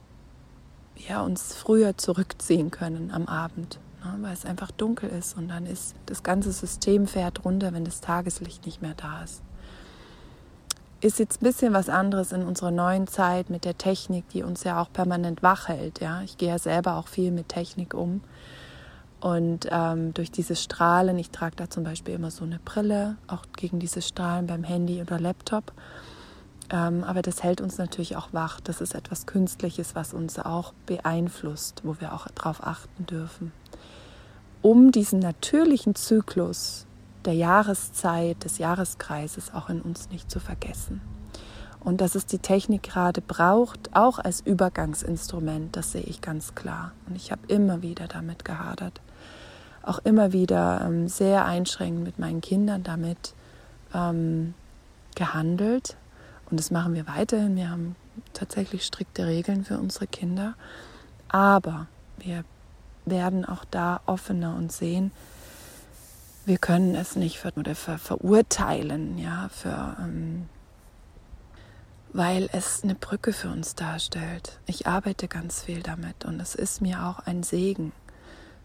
ja, 1.08 1.22
uns 1.22 1.54
früher 1.54 1.96
zurückziehen 1.96 2.70
können 2.70 3.10
am 3.10 3.26
Abend, 3.26 3.78
ne, 4.04 4.16
weil 4.20 4.32
es 4.32 4.44
einfach 4.44 4.70
dunkel 4.70 5.10
ist 5.10 5.36
und 5.36 5.48
dann 5.48 5.66
ist 5.66 5.94
das 6.06 6.22
ganze 6.22 6.52
System 6.52 7.06
fährt 7.06 7.44
runter, 7.44 7.72
wenn 7.72 7.84
das 7.84 8.00
Tageslicht 8.00 8.66
nicht 8.66 8.82
mehr 8.82 8.94
da 8.94 9.22
ist. 9.22 9.42
Ist 11.00 11.18
jetzt 11.18 11.42
ein 11.42 11.44
bisschen 11.44 11.72
was 11.72 11.88
anderes 11.88 12.30
in 12.30 12.44
unserer 12.44 12.70
neuen 12.70 13.08
Zeit 13.08 13.50
mit 13.50 13.64
der 13.64 13.76
Technik, 13.76 14.28
die 14.28 14.44
uns 14.44 14.62
ja 14.62 14.80
auch 14.80 14.92
permanent 14.92 15.42
wach 15.42 15.66
hält. 15.66 16.00
Ja? 16.00 16.22
Ich 16.22 16.38
gehe 16.38 16.50
ja 16.50 16.58
selber 16.60 16.96
auch 16.96 17.08
viel 17.08 17.32
mit 17.32 17.48
Technik 17.48 17.92
um. 17.92 18.20
Und 19.22 19.68
ähm, 19.70 20.12
durch 20.14 20.32
dieses 20.32 20.60
Strahlen, 20.60 21.16
ich 21.16 21.30
trage 21.30 21.54
da 21.54 21.70
zum 21.70 21.84
Beispiel 21.84 22.12
immer 22.12 22.32
so 22.32 22.42
eine 22.42 22.58
Brille, 22.58 23.16
auch 23.28 23.44
gegen 23.56 23.78
dieses 23.78 24.08
Strahlen 24.08 24.48
beim 24.48 24.64
Handy 24.64 25.00
oder 25.00 25.20
Laptop. 25.20 25.72
Ähm, 26.70 27.04
aber 27.04 27.22
das 27.22 27.40
hält 27.44 27.60
uns 27.60 27.78
natürlich 27.78 28.16
auch 28.16 28.32
wach. 28.32 28.58
Das 28.60 28.80
ist 28.80 28.96
etwas 28.96 29.26
Künstliches, 29.26 29.94
was 29.94 30.12
uns 30.12 30.40
auch 30.40 30.72
beeinflusst, 30.86 31.82
wo 31.84 32.00
wir 32.00 32.14
auch 32.14 32.26
darauf 32.34 32.66
achten 32.66 33.06
dürfen. 33.06 33.52
Um 34.60 34.90
diesen 34.90 35.20
natürlichen 35.20 35.94
Zyklus 35.94 36.88
der 37.24 37.34
Jahreszeit, 37.34 38.42
des 38.42 38.58
Jahreskreises 38.58 39.54
auch 39.54 39.68
in 39.68 39.80
uns 39.82 40.10
nicht 40.10 40.32
zu 40.32 40.40
vergessen. 40.40 41.00
Und 41.78 42.00
dass 42.00 42.16
es 42.16 42.26
die 42.26 42.40
Technik 42.40 42.82
gerade 42.82 43.20
braucht, 43.20 43.94
auch 43.94 44.18
als 44.18 44.40
Übergangsinstrument, 44.40 45.76
das 45.76 45.92
sehe 45.92 46.02
ich 46.02 46.20
ganz 46.20 46.56
klar. 46.56 46.90
Und 47.08 47.14
ich 47.14 47.30
habe 47.30 47.42
immer 47.46 47.82
wieder 47.82 48.08
damit 48.08 48.44
gehadert 48.44 49.00
auch 49.82 49.98
immer 50.00 50.32
wieder 50.32 50.82
ähm, 50.86 51.08
sehr 51.08 51.44
einschränkend 51.44 52.04
mit 52.04 52.18
meinen 52.18 52.40
Kindern 52.40 52.82
damit 52.82 53.34
ähm, 53.94 54.54
gehandelt. 55.14 55.96
Und 56.50 56.60
das 56.60 56.70
machen 56.70 56.94
wir 56.94 57.06
weiterhin. 57.06 57.56
Wir 57.56 57.70
haben 57.70 57.96
tatsächlich 58.32 58.84
strikte 58.84 59.26
Regeln 59.26 59.64
für 59.64 59.78
unsere 59.78 60.06
Kinder. 60.06 60.54
Aber 61.28 61.86
wir 62.18 62.44
werden 63.04 63.44
auch 63.44 63.64
da 63.64 64.00
offener 64.06 64.54
und 64.56 64.70
sehen, 64.70 65.10
wir 66.44 66.58
können 66.58 66.94
es 66.94 67.16
nicht 67.16 67.38
ver 67.38 67.56
oder 67.56 67.74
ver 67.74 67.98
verurteilen, 67.98 69.16
ja, 69.18 69.48
für, 69.52 69.96
ähm, 70.00 70.48
weil 72.12 72.48
es 72.52 72.82
eine 72.82 72.94
Brücke 72.94 73.32
für 73.32 73.48
uns 73.48 73.74
darstellt. 73.74 74.58
Ich 74.66 74.86
arbeite 74.86 75.28
ganz 75.28 75.62
viel 75.62 75.82
damit 75.82 76.24
und 76.24 76.40
es 76.40 76.54
ist 76.54 76.80
mir 76.80 77.04
auch 77.04 77.20
ein 77.20 77.42
Segen 77.42 77.92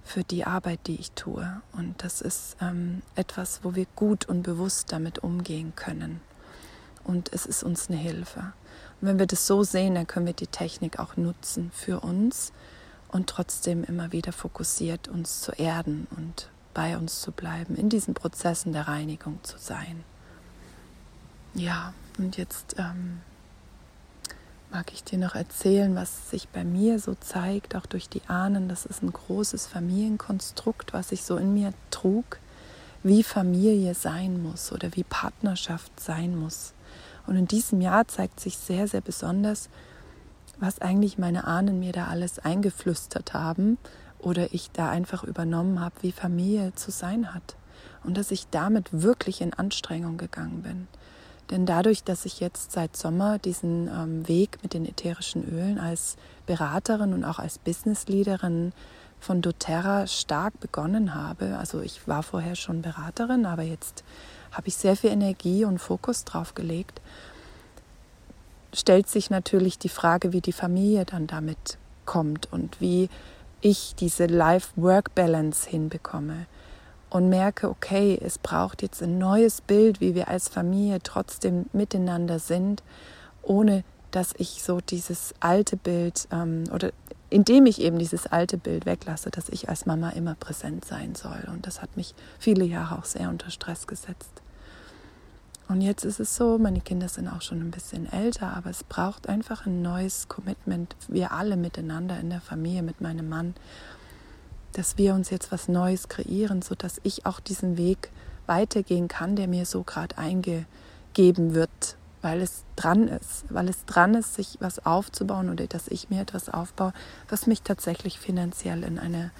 für 0.08 0.24
die 0.24 0.46
Arbeit, 0.46 0.80
die 0.88 0.96
ich 0.96 1.12
tue. 1.12 1.62
Und 1.74 2.04
das 2.04 2.22
ist 2.22 2.58
ähm, 2.62 3.02
etwas, 3.16 3.60
wo 3.64 3.76
wir 3.76 3.86
gut 3.96 4.26
und 4.26 4.44
bewusst 4.44 4.92
damit 4.92 5.20
umgehen 5.20 5.74
können. 5.76 6.22
Und 7.04 7.32
es 7.34 7.46
ist 7.46 7.64
uns 7.64 7.90
eine 7.90 7.98
Hilfe. 7.98 8.40
Und 9.00 9.08
wenn 9.08 9.20
wir 9.20 9.28
das 9.28 9.46
so 9.46 9.64
sehen, 9.64 9.96
dann 9.96 10.08
können 10.08 10.26
wir 10.26 10.34
die 10.34 10.48
Technik 10.48 11.00
auch 11.00 11.18
nutzen 11.18 11.72
für 11.74 12.00
uns 12.00 12.52
und 13.10 13.30
trotzdem 13.30 13.84
immer 13.84 14.12
wieder 14.12 14.32
fokussiert 14.32 15.08
uns 15.08 15.42
zu 15.42 15.52
erden 15.52 16.08
und 16.16 16.50
bei 16.74 16.98
uns 16.98 17.22
zu 17.22 17.32
bleiben, 17.32 17.76
in 17.76 17.90
diesen 17.90 18.14
Prozessen 18.14 18.74
der 18.74 18.88
Reinigung 18.88 19.40
zu 19.44 19.58
sein. 19.58 20.04
Ja, 21.54 21.94
und 22.18 22.38
jetzt 22.38 22.76
ähm, 22.78 23.22
mag 24.72 24.92
ich 24.94 25.04
dir 25.04 25.18
noch 25.18 25.36
erzählen, 25.36 25.96
was 25.96 26.30
sich 26.30 26.50
bei 26.50 26.64
mir 26.64 27.00
so 27.00 27.16
zeigt, 27.16 27.76
auch 27.76 27.86
durch 27.86 28.10
die 28.10 28.22
Ahnen. 28.28 28.68
Das 28.68 28.86
ist 28.86 29.02
ein 29.02 29.14
großes 29.14 29.68
Familienkonstrukt, 29.68 30.94
was 30.94 31.12
ich 31.12 31.24
so 31.24 31.38
in 31.38 31.54
mir 31.54 31.74
trug, 31.92 32.40
wie 33.04 33.24
Familie 33.24 33.94
sein 33.94 34.42
muss 34.42 34.72
oder 34.72 34.96
wie 34.96 35.04
Partnerschaft 35.04 36.00
sein 36.00 36.38
muss. 36.38 36.74
Und 37.26 37.36
in 37.36 37.48
diesem 37.48 37.82
Jahr 37.82 38.08
zeigt 38.08 38.40
sich 38.40 38.58
sehr, 38.58 38.88
sehr 38.88 39.02
besonders, 39.02 39.70
was 40.60 40.80
eigentlich 40.80 41.18
meine 41.18 41.46
Ahnen 41.46 41.80
mir 41.80 41.92
da 41.92 42.08
alles 42.08 42.40
eingeflüstert 42.40 43.34
haben 43.34 43.78
oder 44.20 44.54
ich 44.54 44.72
da 44.72 44.90
einfach 44.90 45.24
übernommen 45.24 45.80
habe, 45.80 45.96
wie 46.02 46.12
Familie 46.12 46.74
zu 46.74 46.92
sein 46.92 47.34
hat. 47.34 47.56
Und 48.04 48.18
dass 48.18 48.32
ich 48.32 48.48
damit 48.50 48.90
wirklich 48.92 49.42
in 49.42 49.54
Anstrengung 49.54 50.18
gegangen 50.18 50.64
bin. 50.64 50.88
Denn 51.50 51.66
dadurch, 51.66 52.04
dass 52.04 52.25
ich 52.25 52.39
jetzt 52.39 52.74
seit 52.74 52.98
Sommer 52.98 53.39
diesen 53.39 53.88
ähm, 53.88 54.27
Weg 54.27 54.58
mit 54.63 54.74
den 54.74 54.86
ätherischen 54.86 55.48
Ölen 55.50 55.80
als 55.80 56.18
Beraterin 56.46 57.13
und 57.13 57.24
auch 57.24 57.39
als 57.39 57.58
Businessleaderin 57.58 58.74
von 59.20 59.42
doTERRA 59.42 60.08
stark 60.08 60.60
begonnen 60.60 61.16
habe, 61.16 61.58
also 61.58 61.82
ich 61.82 62.08
war 62.08 62.22
vorher 62.22 62.56
schon 62.56 62.82
Beraterin, 62.82 63.46
aber 63.46 63.63
jetzt 63.63 64.04
habe 64.51 64.68
ich 64.68 64.75
sehr 64.75 64.96
viel 64.96 65.10
Energie 65.10 65.66
und 65.66 65.80
Fokus 65.80 66.24
drauf 66.24 66.54
gelegt, 66.54 67.01
stellt 68.74 69.08
sich 69.08 69.30
natürlich 69.30 69.80
die 69.80 69.89
Frage, 69.89 70.34
wie 70.34 70.42
die 70.42 70.54
Familie 70.54 71.06
dann 71.06 71.27
damit 71.27 71.77
kommt 72.06 72.51
und 72.51 72.80
wie 72.80 73.10
ich 73.62 73.96
diese 73.96 74.27
Life-Work-Balance 74.27 75.70
hinbekomme 75.70 76.46
und 77.10 77.30
merke, 77.30 77.70
okay, 77.70 78.20
es 78.22 78.38
braucht 78.38 78.82
jetzt 78.82 79.02
ein 79.02 79.18
neues 79.18 79.62
Bild, 79.62 80.02
wie 80.02 80.16
wir 80.16 80.28
als 80.28 80.50
Familie 80.50 81.00
trotzdem 81.02 81.68
miteinander 81.74 82.40
sind, 82.40 82.84
ohne 83.42 83.84
dass 84.12 84.34
ich 84.38 84.64
so 84.64 84.80
dieses 84.82 85.34
alte 85.40 85.78
Bild 85.78 86.28
ähm, 86.32 86.66
oder 86.74 86.92
indem 87.30 87.66
ich 87.66 87.82
eben 87.82 88.00
dieses 88.00 88.26
alte 88.26 88.58
Bild 88.58 88.86
weglasse, 88.86 89.30
dass 89.30 89.50
ich 89.50 89.68
als 89.68 89.86
Mama 89.86 90.12
immer 90.12 90.36
präsent 90.36 90.86
sein 90.86 91.14
soll. 91.16 91.46
Und 91.52 91.68
das 91.68 91.82
hat 91.82 91.98
mich 91.98 92.16
viele 92.40 92.64
Jahre 92.64 92.98
auch 92.98 93.06
sehr 93.06 93.30
unter 93.30 93.50
Stress 93.52 93.86
gesetzt. 93.86 94.42
Und 95.68 95.82
jetzt 95.82 96.06
ist 96.06 96.22
es 96.22 96.36
so, 96.36 96.58
meine 96.58 96.80
Kinder 96.80 97.10
sind 97.10 97.28
auch 97.28 97.42
schon 97.42 97.60
ein 97.60 97.72
bisschen 97.72 98.10
älter, 98.10 98.56
aber 98.56 98.70
es 98.70 98.86
braucht 98.86 99.28
einfach 99.28 99.66
ein 99.66 99.82
neues 99.82 100.30
Commitment, 100.30 100.96
wir 101.10 101.34
alle 101.34 101.58
miteinander 101.58 102.18
in 102.20 102.30
der 102.30 102.40
Familie 102.40 102.84
mit 102.84 103.02
meinem 103.02 103.28
Mann 103.28 103.54
dass 104.77 104.96
wir 105.00 105.15
uns 105.15 105.31
jetzt 105.31 105.51
was 105.51 105.67
Neues 105.67 106.07
kreieren, 106.07 106.62
sodass 106.62 107.01
ich 107.01 107.25
auch 107.25 107.39
diesen 107.39 107.77
Weg 107.77 108.12
weitergehen 108.46 109.07
kann, 109.07 109.36
der 109.36 109.48
mir 109.48 109.65
so 109.65 109.81
gerade 109.81 110.15
eingegeben 110.19 111.55
wird, 111.55 111.98
weil 112.22 112.41
es 112.41 112.63
dran 112.75 113.07
ist, 113.07 113.46
weil 113.50 113.69
es 113.69 113.86
dran 113.86 114.13
ist, 114.13 114.36
sich 114.36 114.57
was 114.60 114.86
aufzubauen 114.86 115.50
oder 115.50 115.65
dass 115.65 115.88
ich 115.88 116.12
mir 116.12 116.22
etwas 116.22 116.50
aufbaue, 116.50 116.93
was 117.27 117.48
mich 117.48 117.63
tatsächlich 117.63 118.19
finanziell 118.19 118.84
in 118.84 119.00
eine 119.00 119.31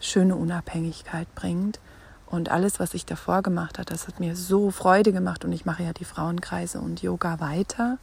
schöne 0.00 0.34
Unabhängigkeit 0.34 1.32
bringt. 1.34 1.78
Und 2.24 2.48
alles, 2.48 2.80
was 2.80 2.94
ich 2.94 3.04
davor 3.04 3.42
gemacht 3.42 3.76
habe, 3.76 3.90
das 3.90 4.06
hat 4.06 4.18
mir 4.18 4.34
so 4.34 4.70
Freude 4.70 5.12
gemacht 5.12 5.44
und 5.44 5.52
ich 5.52 5.66
mache 5.66 5.82
ja 5.82 5.92
die 5.92 6.06
Frauenkreise 6.06 6.80
und 6.80 7.02
Yoga 7.02 7.38
weiter. 7.38 7.98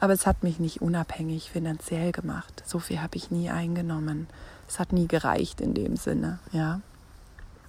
Aber 0.00 0.12
es 0.12 0.26
hat 0.26 0.42
mich 0.42 0.58
nicht 0.58 0.82
unabhängig 0.82 1.50
finanziell 1.52 2.10
gemacht. 2.10 2.64
So 2.66 2.80
viel 2.80 3.00
habe 3.00 3.16
ich 3.16 3.30
nie 3.30 3.48
eingenommen 3.48 4.26
es 4.70 4.78
hat 4.78 4.92
nie 4.92 5.08
gereicht 5.08 5.60
in 5.60 5.74
dem 5.74 5.96
Sinne, 5.96 6.38
ja. 6.52 6.80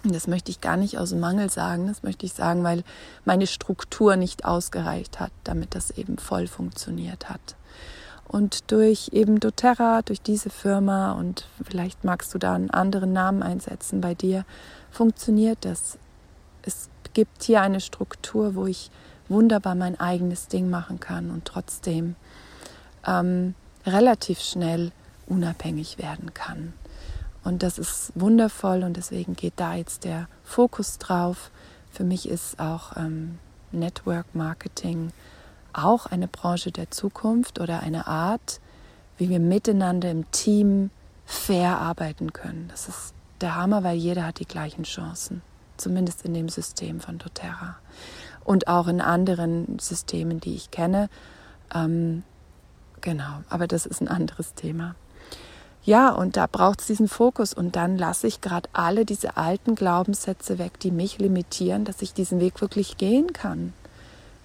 Und 0.04 0.16
das 0.16 0.28
möchte 0.28 0.52
ich 0.52 0.62
gar 0.62 0.78
nicht 0.78 0.98
aus 0.98 1.14
Mangel 1.14 1.50
sagen, 1.50 1.88
das 1.88 2.04
möchte 2.04 2.26
ich 2.26 2.34
sagen, 2.34 2.64
weil 2.64 2.84
meine 3.26 3.48
Struktur 3.48 4.16
nicht 4.16 4.46
ausgereicht 4.46 5.20
hat, 5.20 5.32
damit 5.44 5.76
das 5.76 5.92
eben 5.92 6.18
voll 6.18 6.48
funktioniert 6.48 7.30
hat. 7.30 7.56
Und 8.28 8.72
durch 8.72 9.10
eben 9.12 9.40
doTERRA, 9.40 10.04
durch 10.04 10.22
diese 10.22 10.50
Firma 10.50 11.12
und 11.14 11.46
vielleicht 11.68 12.04
magst 12.04 12.34
du 12.34 12.38
da 12.38 12.54
einen 12.54 12.72
anderen 12.72 13.14
Namen 13.14 13.44
einsetzen 13.44 14.00
bei 14.00 14.16
dir, 14.16 14.46
funktioniert 14.90 15.60
das. 15.66 15.98
Es 16.64 16.90
gibt 17.14 17.44
hier 17.44 17.62
eine 17.62 17.82
Struktur, 17.82 18.56
wo 18.56 18.66
ich 18.66 18.90
wunderbar 19.28 19.76
mein 19.76 20.00
eigenes 20.00 20.48
Ding 20.48 20.70
machen 20.70 21.00
kann 21.00 21.30
und 21.30 21.46
trotzdem 21.46 22.16
ähm, 23.06 23.54
relativ 23.86 24.40
schnell 24.40 24.92
unabhängig 25.28 25.98
werden 25.98 26.34
kann. 26.34 26.74
Und 27.44 27.64
das 27.64 27.80
ist 27.80 28.12
wundervoll 28.16 28.84
und 28.84 28.98
deswegen 28.98 29.36
geht 29.36 29.54
da 29.56 29.76
jetzt 29.76 30.04
der 30.04 30.28
Fokus 30.44 30.98
drauf. 31.00 31.52
Für 31.92 32.04
mich 32.04 32.30
ist 32.30 32.60
auch 32.60 32.96
ähm, 32.98 33.40
Network 33.72 34.36
Marketing 34.36 35.12
auch 35.74 36.06
eine 36.06 36.28
Branche 36.28 36.72
der 36.72 36.92
Zukunft 36.92 37.60
oder 37.60 37.82
eine 37.82 38.08
Art, 38.08 38.60
wie 39.18 39.30
wir 39.30 39.40
miteinander 39.40 40.12
im 40.12 40.30
Team 40.32 40.90
fair 41.26 41.78
arbeiten 41.78 42.34
können. 42.34 42.68
Das 42.70 42.88
ist 42.88 43.14
der 43.40 43.56
Hammer, 43.56 43.84
weil 43.84 43.98
jeder 43.98 44.26
hat 44.26 44.40
die 44.40 44.46
gleichen 44.46 44.84
Chancen, 44.84 45.42
zumindest 45.78 46.24
in 46.24 46.34
dem 46.34 46.50
System 46.50 47.00
von 47.00 47.18
doTERRA 47.18 47.78
und 48.44 48.68
auch 48.68 48.88
in 48.88 49.02
anderen 49.02 49.80
Systemen, 49.80 50.40
die 50.40 50.56
ich 50.56 50.72
kenne. 50.72 51.10
Ähm, 51.74 52.24
genau, 53.00 53.42
aber 53.50 53.68
das 53.68 53.86
ist 53.86 54.02
ein 54.02 54.08
anderes 54.08 54.54
Thema. 54.54 54.96
Ja, 55.84 56.10
und 56.10 56.38
da 56.38 56.48
braucht 56.48 56.82
es 56.82 56.88
diesen 56.88 57.08
Fokus. 57.08 57.54
Und 57.54 57.76
dann 57.76 57.98
lasse 57.98 58.28
ich 58.28 58.42
gerade 58.42 58.70
alle 58.74 59.06
diese 59.06 59.38
alten 59.38 59.76
Glaubenssätze 59.76 60.60
weg, 60.60 60.80
die 60.80 60.92
mich 60.92 61.18
limitieren, 61.18 61.86
dass 61.86 62.02
ich 62.02 62.14
diesen 62.14 62.40
Weg 62.40 62.62
wirklich 62.62 62.98
gehen 62.98 63.34
kann. 63.34 63.74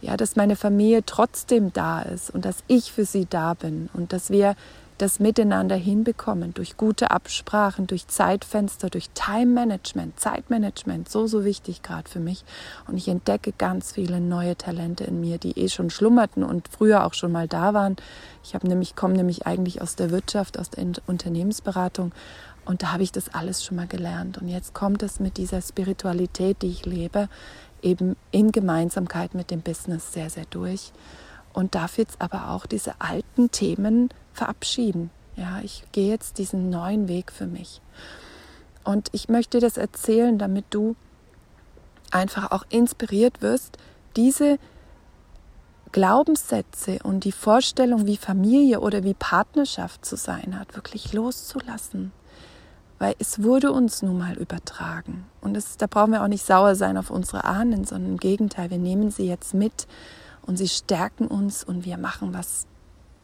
Ja, 0.01 0.17
dass 0.17 0.37
meine 0.37 0.57
Familie 0.57 1.05
trotzdem 1.05 1.73
da 1.73 2.03
ist 2.03 2.31
und 2.31 2.45
dass 2.45 2.59
ich 2.69 2.93
für 2.93 3.05
sie 3.05 3.27
da 3.29 3.55
bin 3.55 3.89
und 3.93 4.13
dass 4.13 4.31
wir 4.31 4.55
das 4.99 5.21
miteinander 5.21 5.77
hinbekommen, 5.77 6.55
durch 6.55 6.77
gute 6.77 7.11
Absprachen, 7.11 7.87
durch 7.87 8.09
Zeitfenster, 8.09 8.89
durch 8.89 9.11
Time 9.11 9.53
Management, 9.53 10.19
Zeitmanagement, 10.19 11.09
so, 11.09 11.27
so 11.27 11.45
wichtig 11.45 11.83
gerade 11.83 12.09
für 12.09 12.21
mich. 12.21 12.45
Und 12.89 12.97
ich 12.97 13.09
entdecke 13.09 13.53
ganz 13.57 13.93
viele 13.93 14.21
neue 14.21 14.57
Talente 14.57 15.05
in 15.05 15.21
mir, 15.21 15.39
die 15.39 15.59
eh 15.59 15.69
schon 15.69 15.91
schlummerten 15.91 16.43
und 16.43 16.69
früher 16.69 17.05
auch 17.05 17.15
schon 17.15 17.33
mal 17.33 17.49
da 17.49 17.75
waren. 17.75 17.97
Ich 18.43 18.55
habe 18.55 18.67
nämlich, 18.67 18.97
komme 18.97 19.15
nämlich 19.15 19.47
eigentlich 19.47 19.83
aus 19.83 19.97
der 19.97 20.11
Wirtschaft, 20.11 20.59
aus 20.59 20.71
der 20.71 20.87
Unternehmensberatung 21.07 22.13
und 22.67 22.83
da 22.83 22.93
habe 22.93 23.05
ich 23.05 23.13
das 23.13 23.33
alles 23.33 23.65
schon 23.65 23.77
mal 23.77 23.87
gelernt. 23.87 24.39
Und 24.39 24.49
jetzt 24.49 24.75
kommt 24.75 25.03
es 25.03 25.21
mit 25.21 25.37
dieser 25.37 25.63
Spiritualität, 25.63 26.63
die 26.63 26.69
ich 26.69 26.85
lebe, 26.85 27.29
eben 27.81 28.17
in 28.33 28.51
Gemeinsamkeit 28.51 29.35
mit 29.35 29.51
dem 29.51 29.61
Business 29.61 30.13
sehr, 30.13 30.31
sehr 30.31 30.47
durch 30.51 30.93
und 31.53 31.75
darf 31.75 31.97
jetzt 31.97 32.21
aber 32.21 32.51
auch 32.51 32.67
diese 32.67 33.01
alten 33.01 33.51
Themen 33.51 34.11
verabschieden. 34.37 35.11
Ja, 35.37 35.61
ich 35.63 35.85
gehe 35.93 36.09
jetzt 36.09 36.39
diesen 36.39 36.71
neuen 36.71 37.09
Weg 37.09 37.33
für 37.33 37.47
mich. 37.47 37.81
Und 38.85 39.09
ich 39.13 39.29
möchte 39.29 39.59
das 39.59 39.77
erzählen, 39.77 40.39
damit 40.39 40.67
du 40.71 40.97
einfach 42.11 42.53
auch 42.53 42.65
inspiriert 42.71 43.43
wirst, 43.43 43.79
diese 44.17 44.59
Glaubenssätze 45.93 46.99
und 47.03 47.25
die 47.25 47.33
Vorstellung, 47.33 48.07
wie 48.07 48.17
Familie 48.17 48.81
oder 48.81 49.03
wie 49.03 49.15
Partnerschaft 49.15 50.05
zu 50.05 50.17
sein 50.17 50.59
hat, 50.59 50.77
wirklich 50.77 51.13
loszulassen. 51.13 52.13
Weil 52.99 53.15
es 53.19 53.43
wurde 53.43 53.73
uns 53.73 54.03
nun 54.03 54.19
mal 54.19 54.37
übertragen. 54.37 55.27
Und 55.41 55.55
das, 55.55 55.77
da 55.77 55.87
brauchen 55.87 56.13
wir 56.13 56.23
auch 56.23 56.29
nicht 56.29 56.47
sauer 56.47 56.75
sein 56.77 56.97
auf 56.97 57.11
unsere 57.11 57.45
Ahnen, 57.45 57.85
sondern 57.85 58.13
im 58.13 58.19
Gegenteil, 58.19 58.71
wir 58.71 58.79
nehmen 58.79 59.11
sie 59.11 59.27
jetzt 59.27 59.53
mit 59.53 59.87
und 60.43 60.57
sie 60.57 60.69
stärken 60.69 61.27
uns 61.27 61.65
und 61.65 61.85
wir 61.85 61.99
machen 61.99 62.33
was 62.33 62.67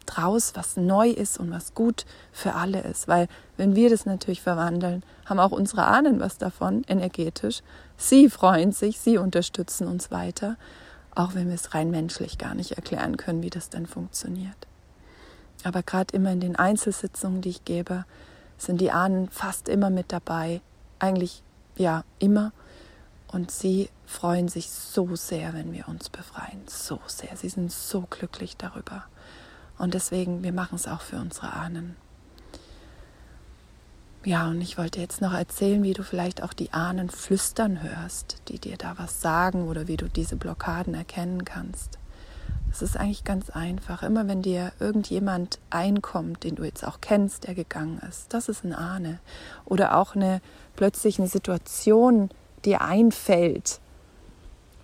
draus, 0.05 0.53
was 0.55 0.77
neu 0.77 1.09
ist 1.09 1.39
und 1.39 1.51
was 1.51 1.73
gut 1.73 2.05
für 2.31 2.55
alle 2.55 2.81
ist. 2.81 3.07
Weil 3.07 3.27
wenn 3.57 3.75
wir 3.75 3.89
das 3.89 4.05
natürlich 4.05 4.41
verwandeln, 4.41 5.03
haben 5.25 5.39
auch 5.39 5.51
unsere 5.51 5.85
Ahnen 5.85 6.19
was 6.19 6.37
davon, 6.37 6.83
energetisch. 6.87 7.61
Sie 7.97 8.29
freuen 8.29 8.71
sich, 8.71 8.99
sie 8.99 9.17
unterstützen 9.17 9.87
uns 9.87 10.11
weiter, 10.11 10.57
auch 11.15 11.35
wenn 11.35 11.47
wir 11.47 11.55
es 11.55 11.73
rein 11.73 11.91
menschlich 11.91 12.37
gar 12.37 12.55
nicht 12.55 12.73
erklären 12.73 13.17
können, 13.17 13.43
wie 13.43 13.49
das 13.49 13.69
denn 13.69 13.85
funktioniert. 13.85 14.67
Aber 15.63 15.83
gerade 15.83 16.15
immer 16.15 16.31
in 16.31 16.39
den 16.39 16.55
Einzelsitzungen, 16.55 17.41
die 17.41 17.49
ich 17.49 17.65
gebe, 17.65 18.05
sind 18.57 18.81
die 18.81 18.91
Ahnen 18.91 19.29
fast 19.29 19.69
immer 19.69 19.89
mit 19.89 20.11
dabei. 20.11 20.61
Eigentlich 20.99 21.43
ja 21.75 22.03
immer. 22.19 22.51
Und 23.31 23.49
sie 23.49 23.89
freuen 24.05 24.47
sich 24.47 24.69
so 24.69 25.15
sehr, 25.15 25.53
wenn 25.53 25.73
wir 25.73 25.87
uns 25.87 26.09
befreien. 26.09 26.61
So 26.67 26.99
sehr. 27.07 27.35
Sie 27.35 27.49
sind 27.49 27.71
so 27.71 28.01
glücklich 28.09 28.57
darüber. 28.57 29.05
Und 29.77 29.93
deswegen, 29.93 30.43
wir 30.43 30.53
machen 30.53 30.75
es 30.75 30.87
auch 30.87 31.01
für 31.01 31.17
unsere 31.17 31.53
Ahnen. 31.53 31.95
Ja, 34.25 34.47
und 34.47 34.61
ich 34.61 34.77
wollte 34.77 35.01
jetzt 35.01 35.19
noch 35.19 35.33
erzählen, 35.33 35.83
wie 35.83 35.93
du 35.93 36.03
vielleicht 36.03 36.43
auch 36.43 36.53
die 36.53 36.71
Ahnen 36.71 37.09
flüstern 37.09 37.83
hörst, 37.83 38.37
die 38.47 38.57
dir 38.57 38.77
da 38.77 38.93
was 38.97 39.19
sagen 39.19 39.67
oder 39.67 39.87
wie 39.87 39.97
du 39.97 40.07
diese 40.07 40.37
Blockaden 40.37 40.93
erkennen 40.93 41.43
kannst. 41.43 41.99
Das 42.69 42.81
ist 42.81 42.95
eigentlich 42.95 43.23
ganz 43.23 43.49
einfach. 43.49 44.01
Immer 44.01 44.27
wenn 44.27 44.41
dir 44.41 44.71
irgendjemand 44.79 45.59
einkommt, 45.69 46.43
den 46.43 46.55
du 46.55 46.63
jetzt 46.63 46.87
auch 46.87 47.01
kennst, 47.01 47.43
der 47.43 47.53
gegangen 47.53 48.01
ist, 48.09 48.33
das 48.33 48.49
ist 48.49 48.63
eine 48.63 48.77
Ahne. 48.77 49.19
Oder 49.65 49.97
auch 49.97 50.15
eine 50.15 50.41
plötzlich 50.75 51.19
eine 51.19 51.27
Situation, 51.27 52.29
dir 52.63 52.81
einfällt, 52.81 53.79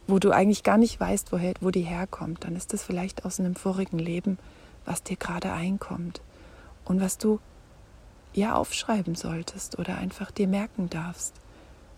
wo 0.06 0.20
du 0.20 0.32
eigentlich 0.32 0.64
gar 0.64 0.78
nicht 0.78 1.00
weißt, 1.00 1.32
woher, 1.32 1.54
wo 1.62 1.72
die 1.72 1.82
herkommt, 1.82 2.44
dann 2.44 2.56
ist 2.56 2.74
das 2.74 2.84
vielleicht 2.84 3.26
aus 3.26 3.40
einem 3.40 3.56
vorigen 3.56 4.00
Leben, 4.00 4.38
was 4.90 5.04
dir 5.04 5.18
gerade 5.18 5.54
einkommt 5.54 6.22
und 6.84 7.00
was 7.00 7.18
du 7.18 7.40
ja 8.34 8.56
aufschreiben 8.56 9.16
solltest 9.16 9.78
oder 9.78 9.98
einfach 9.98 10.32
dir 10.32 10.48
merken 10.48 10.90
darfst, 10.90 11.36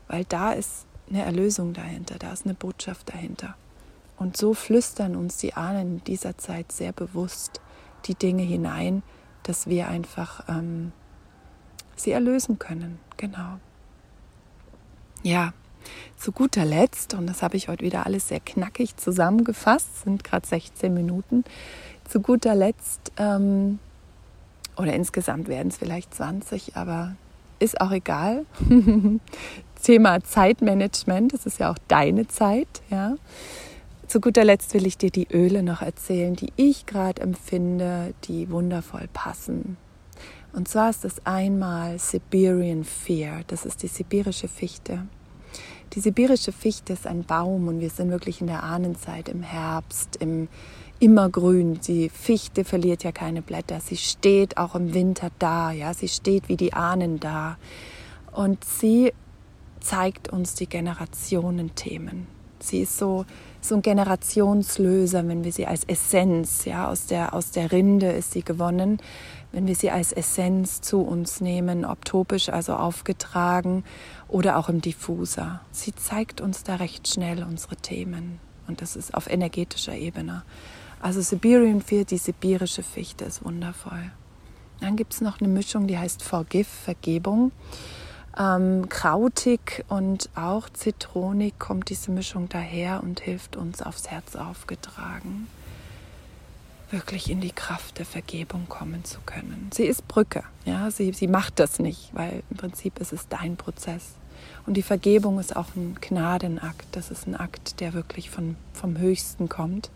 weil 0.07 0.25
da 0.25 0.51
ist 0.51 0.85
eine 1.09 1.23
Erlösung 1.23 1.73
dahinter, 1.73 2.19
da 2.19 2.31
ist 2.31 2.45
eine 2.45 2.53
Botschaft 2.53 3.09
dahinter. 3.09 3.55
Und 4.17 4.37
so 4.37 4.53
flüstern 4.53 5.15
uns 5.15 5.37
die 5.37 5.53
Ahnen 5.55 5.97
in 5.97 6.03
dieser 6.03 6.37
Zeit 6.37 6.71
sehr 6.71 6.91
bewusst 6.91 7.61
die 8.05 8.15
Dinge 8.15 8.43
hinein, 8.43 9.03
dass 9.43 9.67
wir 9.67 9.87
einfach 9.87 10.47
ähm, 10.47 10.91
sie 11.95 12.11
erlösen 12.11 12.59
können. 12.59 12.99
Genau. 13.17 13.57
Ja, 15.23 15.53
zu 16.17 16.31
guter 16.31 16.65
Letzt, 16.65 17.13
und 17.13 17.27
das 17.27 17.41
habe 17.41 17.57
ich 17.57 17.67
heute 17.67 17.83
wieder 17.83 18.05
alles 18.05 18.27
sehr 18.27 18.39
knackig 18.39 18.97
zusammengefasst, 18.97 20.03
sind 20.03 20.23
gerade 20.23 20.47
16 20.47 20.93
Minuten, 20.93 21.43
zu 22.11 22.19
guter 22.19 22.55
Letzt, 22.55 23.13
ähm, 23.15 23.79
oder 24.75 24.93
insgesamt 24.93 25.47
werden 25.47 25.69
es 25.69 25.77
vielleicht 25.77 26.13
20, 26.13 26.75
aber 26.75 27.15
ist 27.59 27.79
auch 27.79 27.91
egal. 27.91 28.45
Thema 29.81 30.21
Zeitmanagement, 30.21 31.33
das 31.33 31.45
ist 31.45 31.59
ja 31.59 31.71
auch 31.71 31.77
deine 31.87 32.27
Zeit, 32.27 32.67
ja. 32.89 33.15
Zu 34.07 34.19
guter 34.19 34.43
Letzt 34.43 34.73
will 34.73 34.85
ich 34.85 34.97
dir 34.97 35.09
die 35.09 35.27
Öle 35.31 35.63
noch 35.63 35.81
erzählen, 35.81 36.35
die 36.35 36.51
ich 36.57 36.85
gerade 36.85 37.21
empfinde, 37.21 38.13
die 38.25 38.49
wundervoll 38.49 39.07
passen. 39.13 39.77
Und 40.51 40.67
zwar 40.67 40.89
ist 40.89 41.05
das 41.05 41.25
einmal 41.25 41.97
Siberian 41.97 42.83
Fear, 42.83 43.43
das 43.47 43.65
ist 43.65 43.83
die 43.83 43.87
sibirische 43.87 44.49
Fichte. 44.49 45.07
Die 45.93 46.01
sibirische 46.01 46.51
Fichte 46.51 46.91
ist 46.91 47.07
ein 47.07 47.23
Baum 47.23 47.69
und 47.69 47.79
wir 47.79 47.89
sind 47.89 48.11
wirklich 48.11 48.41
in 48.41 48.47
der 48.47 48.63
Ahnenzeit, 48.63 49.29
im 49.29 49.43
Herbst, 49.43 50.17
im 50.17 50.49
Immergrün. 51.01 51.79
Die 51.81 52.09
Fichte 52.09 52.63
verliert 52.63 53.03
ja 53.03 53.11
keine 53.11 53.41
Blätter. 53.41 53.79
Sie 53.79 53.97
steht 53.97 54.57
auch 54.57 54.75
im 54.75 54.93
Winter 54.93 55.31
da, 55.39 55.71
ja. 55.71 55.95
Sie 55.95 56.07
steht 56.07 56.47
wie 56.47 56.57
die 56.57 56.73
Ahnen 56.73 57.19
da. 57.19 57.57
Und 58.31 58.63
sie 58.63 59.11
zeigt 59.79 60.29
uns 60.29 60.53
die 60.53 60.67
Generationenthemen. 60.67 62.27
Sie 62.59 62.81
ist 62.81 62.99
so, 62.99 63.25
so 63.61 63.73
ein 63.73 63.81
Generationslöser, 63.81 65.27
wenn 65.27 65.43
wir 65.43 65.51
sie 65.51 65.65
als 65.65 65.85
Essenz, 65.85 66.65
ja, 66.65 66.87
aus 66.87 67.07
der, 67.07 67.33
aus 67.33 67.49
der 67.49 67.71
Rinde 67.71 68.11
ist 68.11 68.33
sie 68.33 68.43
gewonnen, 68.43 68.99
wenn 69.51 69.65
wir 69.65 69.73
sie 69.73 69.89
als 69.89 70.13
Essenz 70.13 70.81
zu 70.81 71.01
uns 71.01 71.41
nehmen, 71.41 71.83
ob 71.83 72.05
topisch, 72.05 72.49
also 72.49 72.75
aufgetragen 72.75 73.83
oder 74.27 74.55
auch 74.57 74.69
im 74.69 74.81
Diffuser. 74.81 75.61
Sie 75.71 75.95
zeigt 75.95 76.41
uns 76.41 76.61
da 76.61 76.75
recht 76.75 77.07
schnell 77.07 77.41
unsere 77.41 77.75
Themen 77.75 78.39
und 78.67 78.83
das 78.83 78.95
ist 78.95 79.15
auf 79.15 79.27
energetischer 79.27 79.95
Ebene. 79.95 80.43
Also 81.01 81.21
Siberian 81.21 81.81
Fear, 81.81 82.05
die 82.05 82.17
sibirische 82.17 82.83
Fichte 82.83 83.25
ist 83.25 83.43
wundervoll. 83.43 84.11
Dann 84.79 84.95
gibt 84.95 85.13
es 85.13 85.21
noch 85.21 85.39
eine 85.39 85.49
Mischung, 85.49 85.87
die 85.87 85.97
heißt 85.97 86.23
Forgive, 86.23 86.69
Vergebung. 86.69 87.51
Ähm, 88.37 88.87
krautig 88.87 89.83
und 89.89 90.29
auch 90.35 90.69
zitronig 90.69 91.59
kommt 91.59 91.89
diese 91.89 92.11
Mischung 92.11 92.47
daher 92.49 93.03
und 93.03 93.19
hilft 93.19 93.57
uns 93.57 93.81
aufs 93.81 94.09
Herz 94.09 94.35
aufgetragen 94.35 95.47
wirklich 96.91 97.29
in 97.29 97.41
die 97.41 97.51
Kraft 97.51 97.97
der 97.97 98.05
Vergebung 98.05 98.67
kommen 98.67 99.03
zu 99.03 99.19
können. 99.25 99.69
Sie 99.73 99.85
ist 99.85 100.07
Brücke, 100.07 100.43
ja, 100.65 100.91
sie, 100.91 101.13
sie 101.13 101.27
macht 101.27 101.59
das 101.59 101.79
nicht, 101.79 102.09
weil 102.13 102.43
im 102.49 102.57
Prinzip 102.57 102.99
ist 102.99 103.13
es 103.13 103.27
dein 103.27 103.55
Prozess. 103.55 104.15
Und 104.65 104.75
die 104.75 104.81
Vergebung 104.81 105.39
ist 105.39 105.55
auch 105.55 105.75
ein 105.75 105.97
Gnadenakt, 106.01 106.87
das 106.91 107.11
ist 107.11 107.27
ein 107.27 107.35
Akt, 107.35 107.79
der 107.79 107.93
wirklich 107.93 108.29
von, 108.29 108.55
vom 108.73 108.97
Höchsten 108.97 109.49
kommt, 109.49 109.89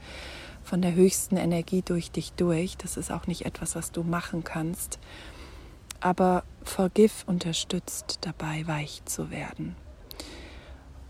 von 0.66 0.82
der 0.82 0.96
höchsten 0.96 1.38
Energie 1.38 1.84
durch 1.84 2.12
dich 2.12 2.34
durch. 2.34 2.76
Das 2.76 2.98
ist 2.98 3.12
auch 3.12 3.28
nicht 3.28 3.46
etwas, 3.46 3.76
was 3.76 3.92
du 3.92 4.04
machen 4.04 4.44
kannst. 4.44 5.00
Aber 6.02 6.44
Forgive 6.64 7.24
unterstützt 7.28 8.20
dabei, 8.22 8.68
weich 8.68 9.04
zu 9.06 9.30
werden. 9.30 9.76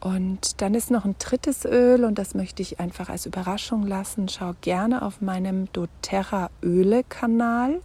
Und 0.02 0.62
dann 0.62 0.76
ist 0.76 0.92
noch 0.92 1.06
ein 1.06 1.16
drittes 1.18 1.66
Öl 1.66 2.04
und 2.04 2.20
das 2.20 2.36
möchte 2.36 2.62
ich 2.62 2.80
einfach 2.80 3.10
als 3.10 3.26
Überraschung 3.26 3.88
lassen. 3.88 4.28
Schau 4.28 4.54
gerne 4.62 5.02
auf 5.02 5.22
meinem 5.22 5.72
doTERRA 5.74 6.52
Öle 6.62 7.04
Kanal, 7.04 7.82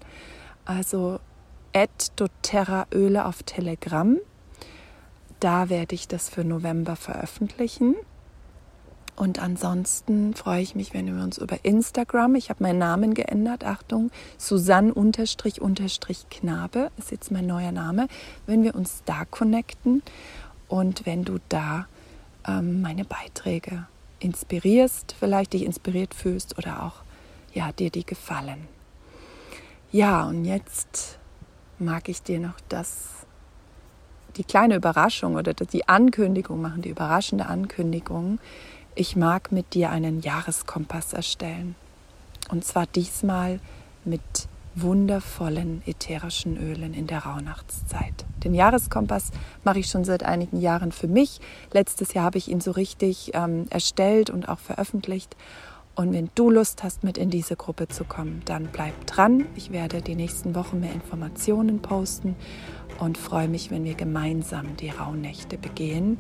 also 0.67 1.19
doTERRA 2.17 2.89
Öle 2.93 3.25
auf 3.25 3.43
Telegram. 3.45 4.19
Da 5.39 5.71
werde 5.71 5.95
ich 5.95 6.09
das 6.09 6.29
für 6.29 6.45
November 6.45 6.97
veröffentlichen. 6.97 7.95
Und 9.21 9.39
ansonsten 9.39 10.33
freue 10.33 10.63
ich 10.63 10.75
mich, 10.75 10.95
wenn 10.95 11.05
wir 11.15 11.23
uns 11.23 11.37
über 11.37 11.63
Instagram, 11.63 12.37
ich 12.37 12.49
habe 12.49 12.63
meinen 12.63 12.79
Namen 12.79 13.13
geändert, 13.13 13.65
Achtung, 13.65 14.11
Susanne-Knabe 14.39 15.21
ist 16.97 17.11
jetzt 17.11 17.31
mein 17.31 17.47
neuer 17.47 17.71
Name, 17.71 18.09
wenn 18.47 18.63
wir 18.63 18.75
uns 18.75 19.03
da 19.05 19.27
connecten 19.27 20.03
und 20.69 21.05
wenn 21.05 21.25
du 21.25 21.37
da 21.51 21.87
ähm, 22.49 22.81
meine 22.81 23.05
Beiträge 23.05 23.87
inspirierst, 24.21 25.15
vielleicht 25.21 25.53
dich 25.53 25.65
inspiriert 25.65 26.15
fühlst 26.15 26.57
oder 26.57 26.83
auch 26.83 27.03
ja, 27.53 27.73
dir 27.73 27.91
die 27.91 28.07
gefallen. 28.07 28.69
Ja, 29.93 30.25
und 30.29 30.47
jetzt 30.47 31.19
mag 31.79 32.09
ich 32.09 32.23
dir 32.23 32.41
noch 32.41 32.59
das, 32.71 33.27
die 34.39 34.45
kleine 34.45 34.77
Überraschung 34.77 35.35
oder 35.35 35.53
die 35.53 35.87
Ankündigung 35.87 36.63
machen, 36.63 36.81
die 36.81 36.89
überraschende 36.89 37.45
Ankündigung. 37.45 38.39
Ich 38.95 39.17
mag 39.17 39.53
mit 39.53 39.75
dir 39.75 39.91
einen 39.91 40.21
Jahreskompass 40.21 41.13
erstellen. 41.13 41.77
Und 42.51 42.65
zwar 42.65 42.87
diesmal 42.87 43.61
mit 44.05 44.21
wundervollen 44.75 45.83
ätherischen 45.87 46.57
Ölen 46.57 46.95
in 46.95 47.07
der 47.07 47.25
Rauhnachtszeit. 47.25 48.25
Den 48.45 48.55
Jahreskompass 48.55 49.31
mache 49.65 49.81
ich 49.81 49.89
schon 49.89 50.05
seit 50.05 50.23
einigen 50.23 50.61
Jahren 50.61 50.93
für 50.93 51.09
mich. 51.09 51.41
Letztes 51.73 52.15
Jahr 52.15 52.25
habe 52.25 52.39
ich 52.39 52.49
ihn 52.49 52.61
so 52.61 52.71
richtig 52.73 53.33
ähm, 53.35 53.67
erstellt 53.71 54.31
und 54.31 54.49
auch 54.49 54.59
veröffentlicht. 54.59 55.37
Und 55.95 56.13
wenn 56.13 56.31
du 56.35 56.51
Lust 56.51 56.83
hast, 56.83 57.05
mit 57.05 57.19
in 57.19 57.31
diese 57.31 57.57
Gruppe 57.57 57.89
zu 57.89 58.05
kommen, 58.05 58.43
dann 58.45 58.69
bleib 58.73 59.07
dran. 59.07 59.47
Ich 59.57 59.71
werde 59.71 60.03
die 60.03 60.15
nächsten 60.15 60.55
Wochen 60.55 60.81
mehr 60.81 60.93
Informationen 60.93 61.81
posten 61.83 62.37
und 62.99 63.19
freue 63.19 63.49
mich, 63.49 63.71
wenn 63.71 63.85
wir 63.85 63.95
gemeinsam 63.95 64.77
die 64.77 64.91
Rauhnächte 64.91 65.59
begehen. 65.59 66.19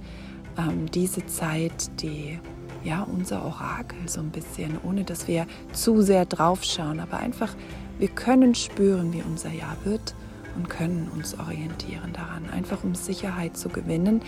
Ähm, 0.59 0.91
diese 0.91 1.25
Zeit, 1.27 2.03
die 2.03 2.41
ja 2.85 3.03
unser 3.03 3.45
Orakel 3.45 4.09
so 4.09 4.21
ein 4.21 4.31
bisschen, 4.31 4.79
ohne 4.83 5.05
dass 5.05 5.29
wir 5.29 5.47
zu 5.73 6.03
sehr 6.03 6.25
draufschauen, 6.25 7.01
aber 7.01 7.19
einfach 7.19 7.55
wir 7.99 8.09
können 8.09 8.55
spüren, 8.55 9.13
wie 9.13 9.23
unser 9.23 9.53
Jahr 9.53 9.77
wird 9.85 10.15
und 10.57 10.71
können 10.71 11.11
uns 11.15 11.39
orientieren 11.39 12.13
daran, 12.13 12.49
einfach 12.51 12.83
um 12.83 12.95
Sicherheit 12.95 13.57
zu 13.57 13.69
gewinnen, 13.69 14.23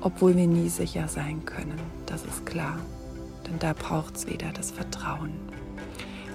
obwohl 0.00 0.36
wir 0.36 0.46
nie 0.46 0.68
sicher 0.68 1.08
sein 1.08 1.44
können. 1.44 1.78
Das 2.06 2.24
ist 2.24 2.46
klar. 2.46 2.78
Denn 3.46 3.58
da 3.58 3.72
braucht 3.72 4.16
es 4.16 4.26
wieder 4.26 4.52
das 4.54 4.70
Vertrauen. 4.70 5.32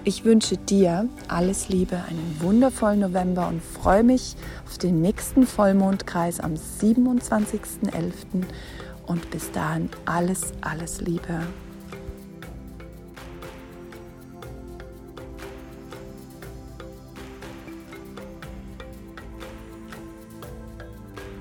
Ich 0.06 0.26
wünsche 0.26 0.58
dir 0.58 1.08
alles 1.30 1.70
Liebe, 1.70 1.96
einen 1.96 2.38
wundervollen 2.42 3.00
November 3.00 3.48
und 3.48 3.62
freue 3.64 4.04
mich 4.04 4.36
auf 4.66 4.78
den 4.78 5.02
nächsten 5.02 5.48
Vollmondkreis 5.48 6.42
am 6.42 6.56
27.11. 6.56 8.44
Und 9.06 9.30
bis 9.32 9.52
dahin 9.52 9.90
alles, 10.06 10.54
alles 10.62 11.02
Liebe. 11.02 11.42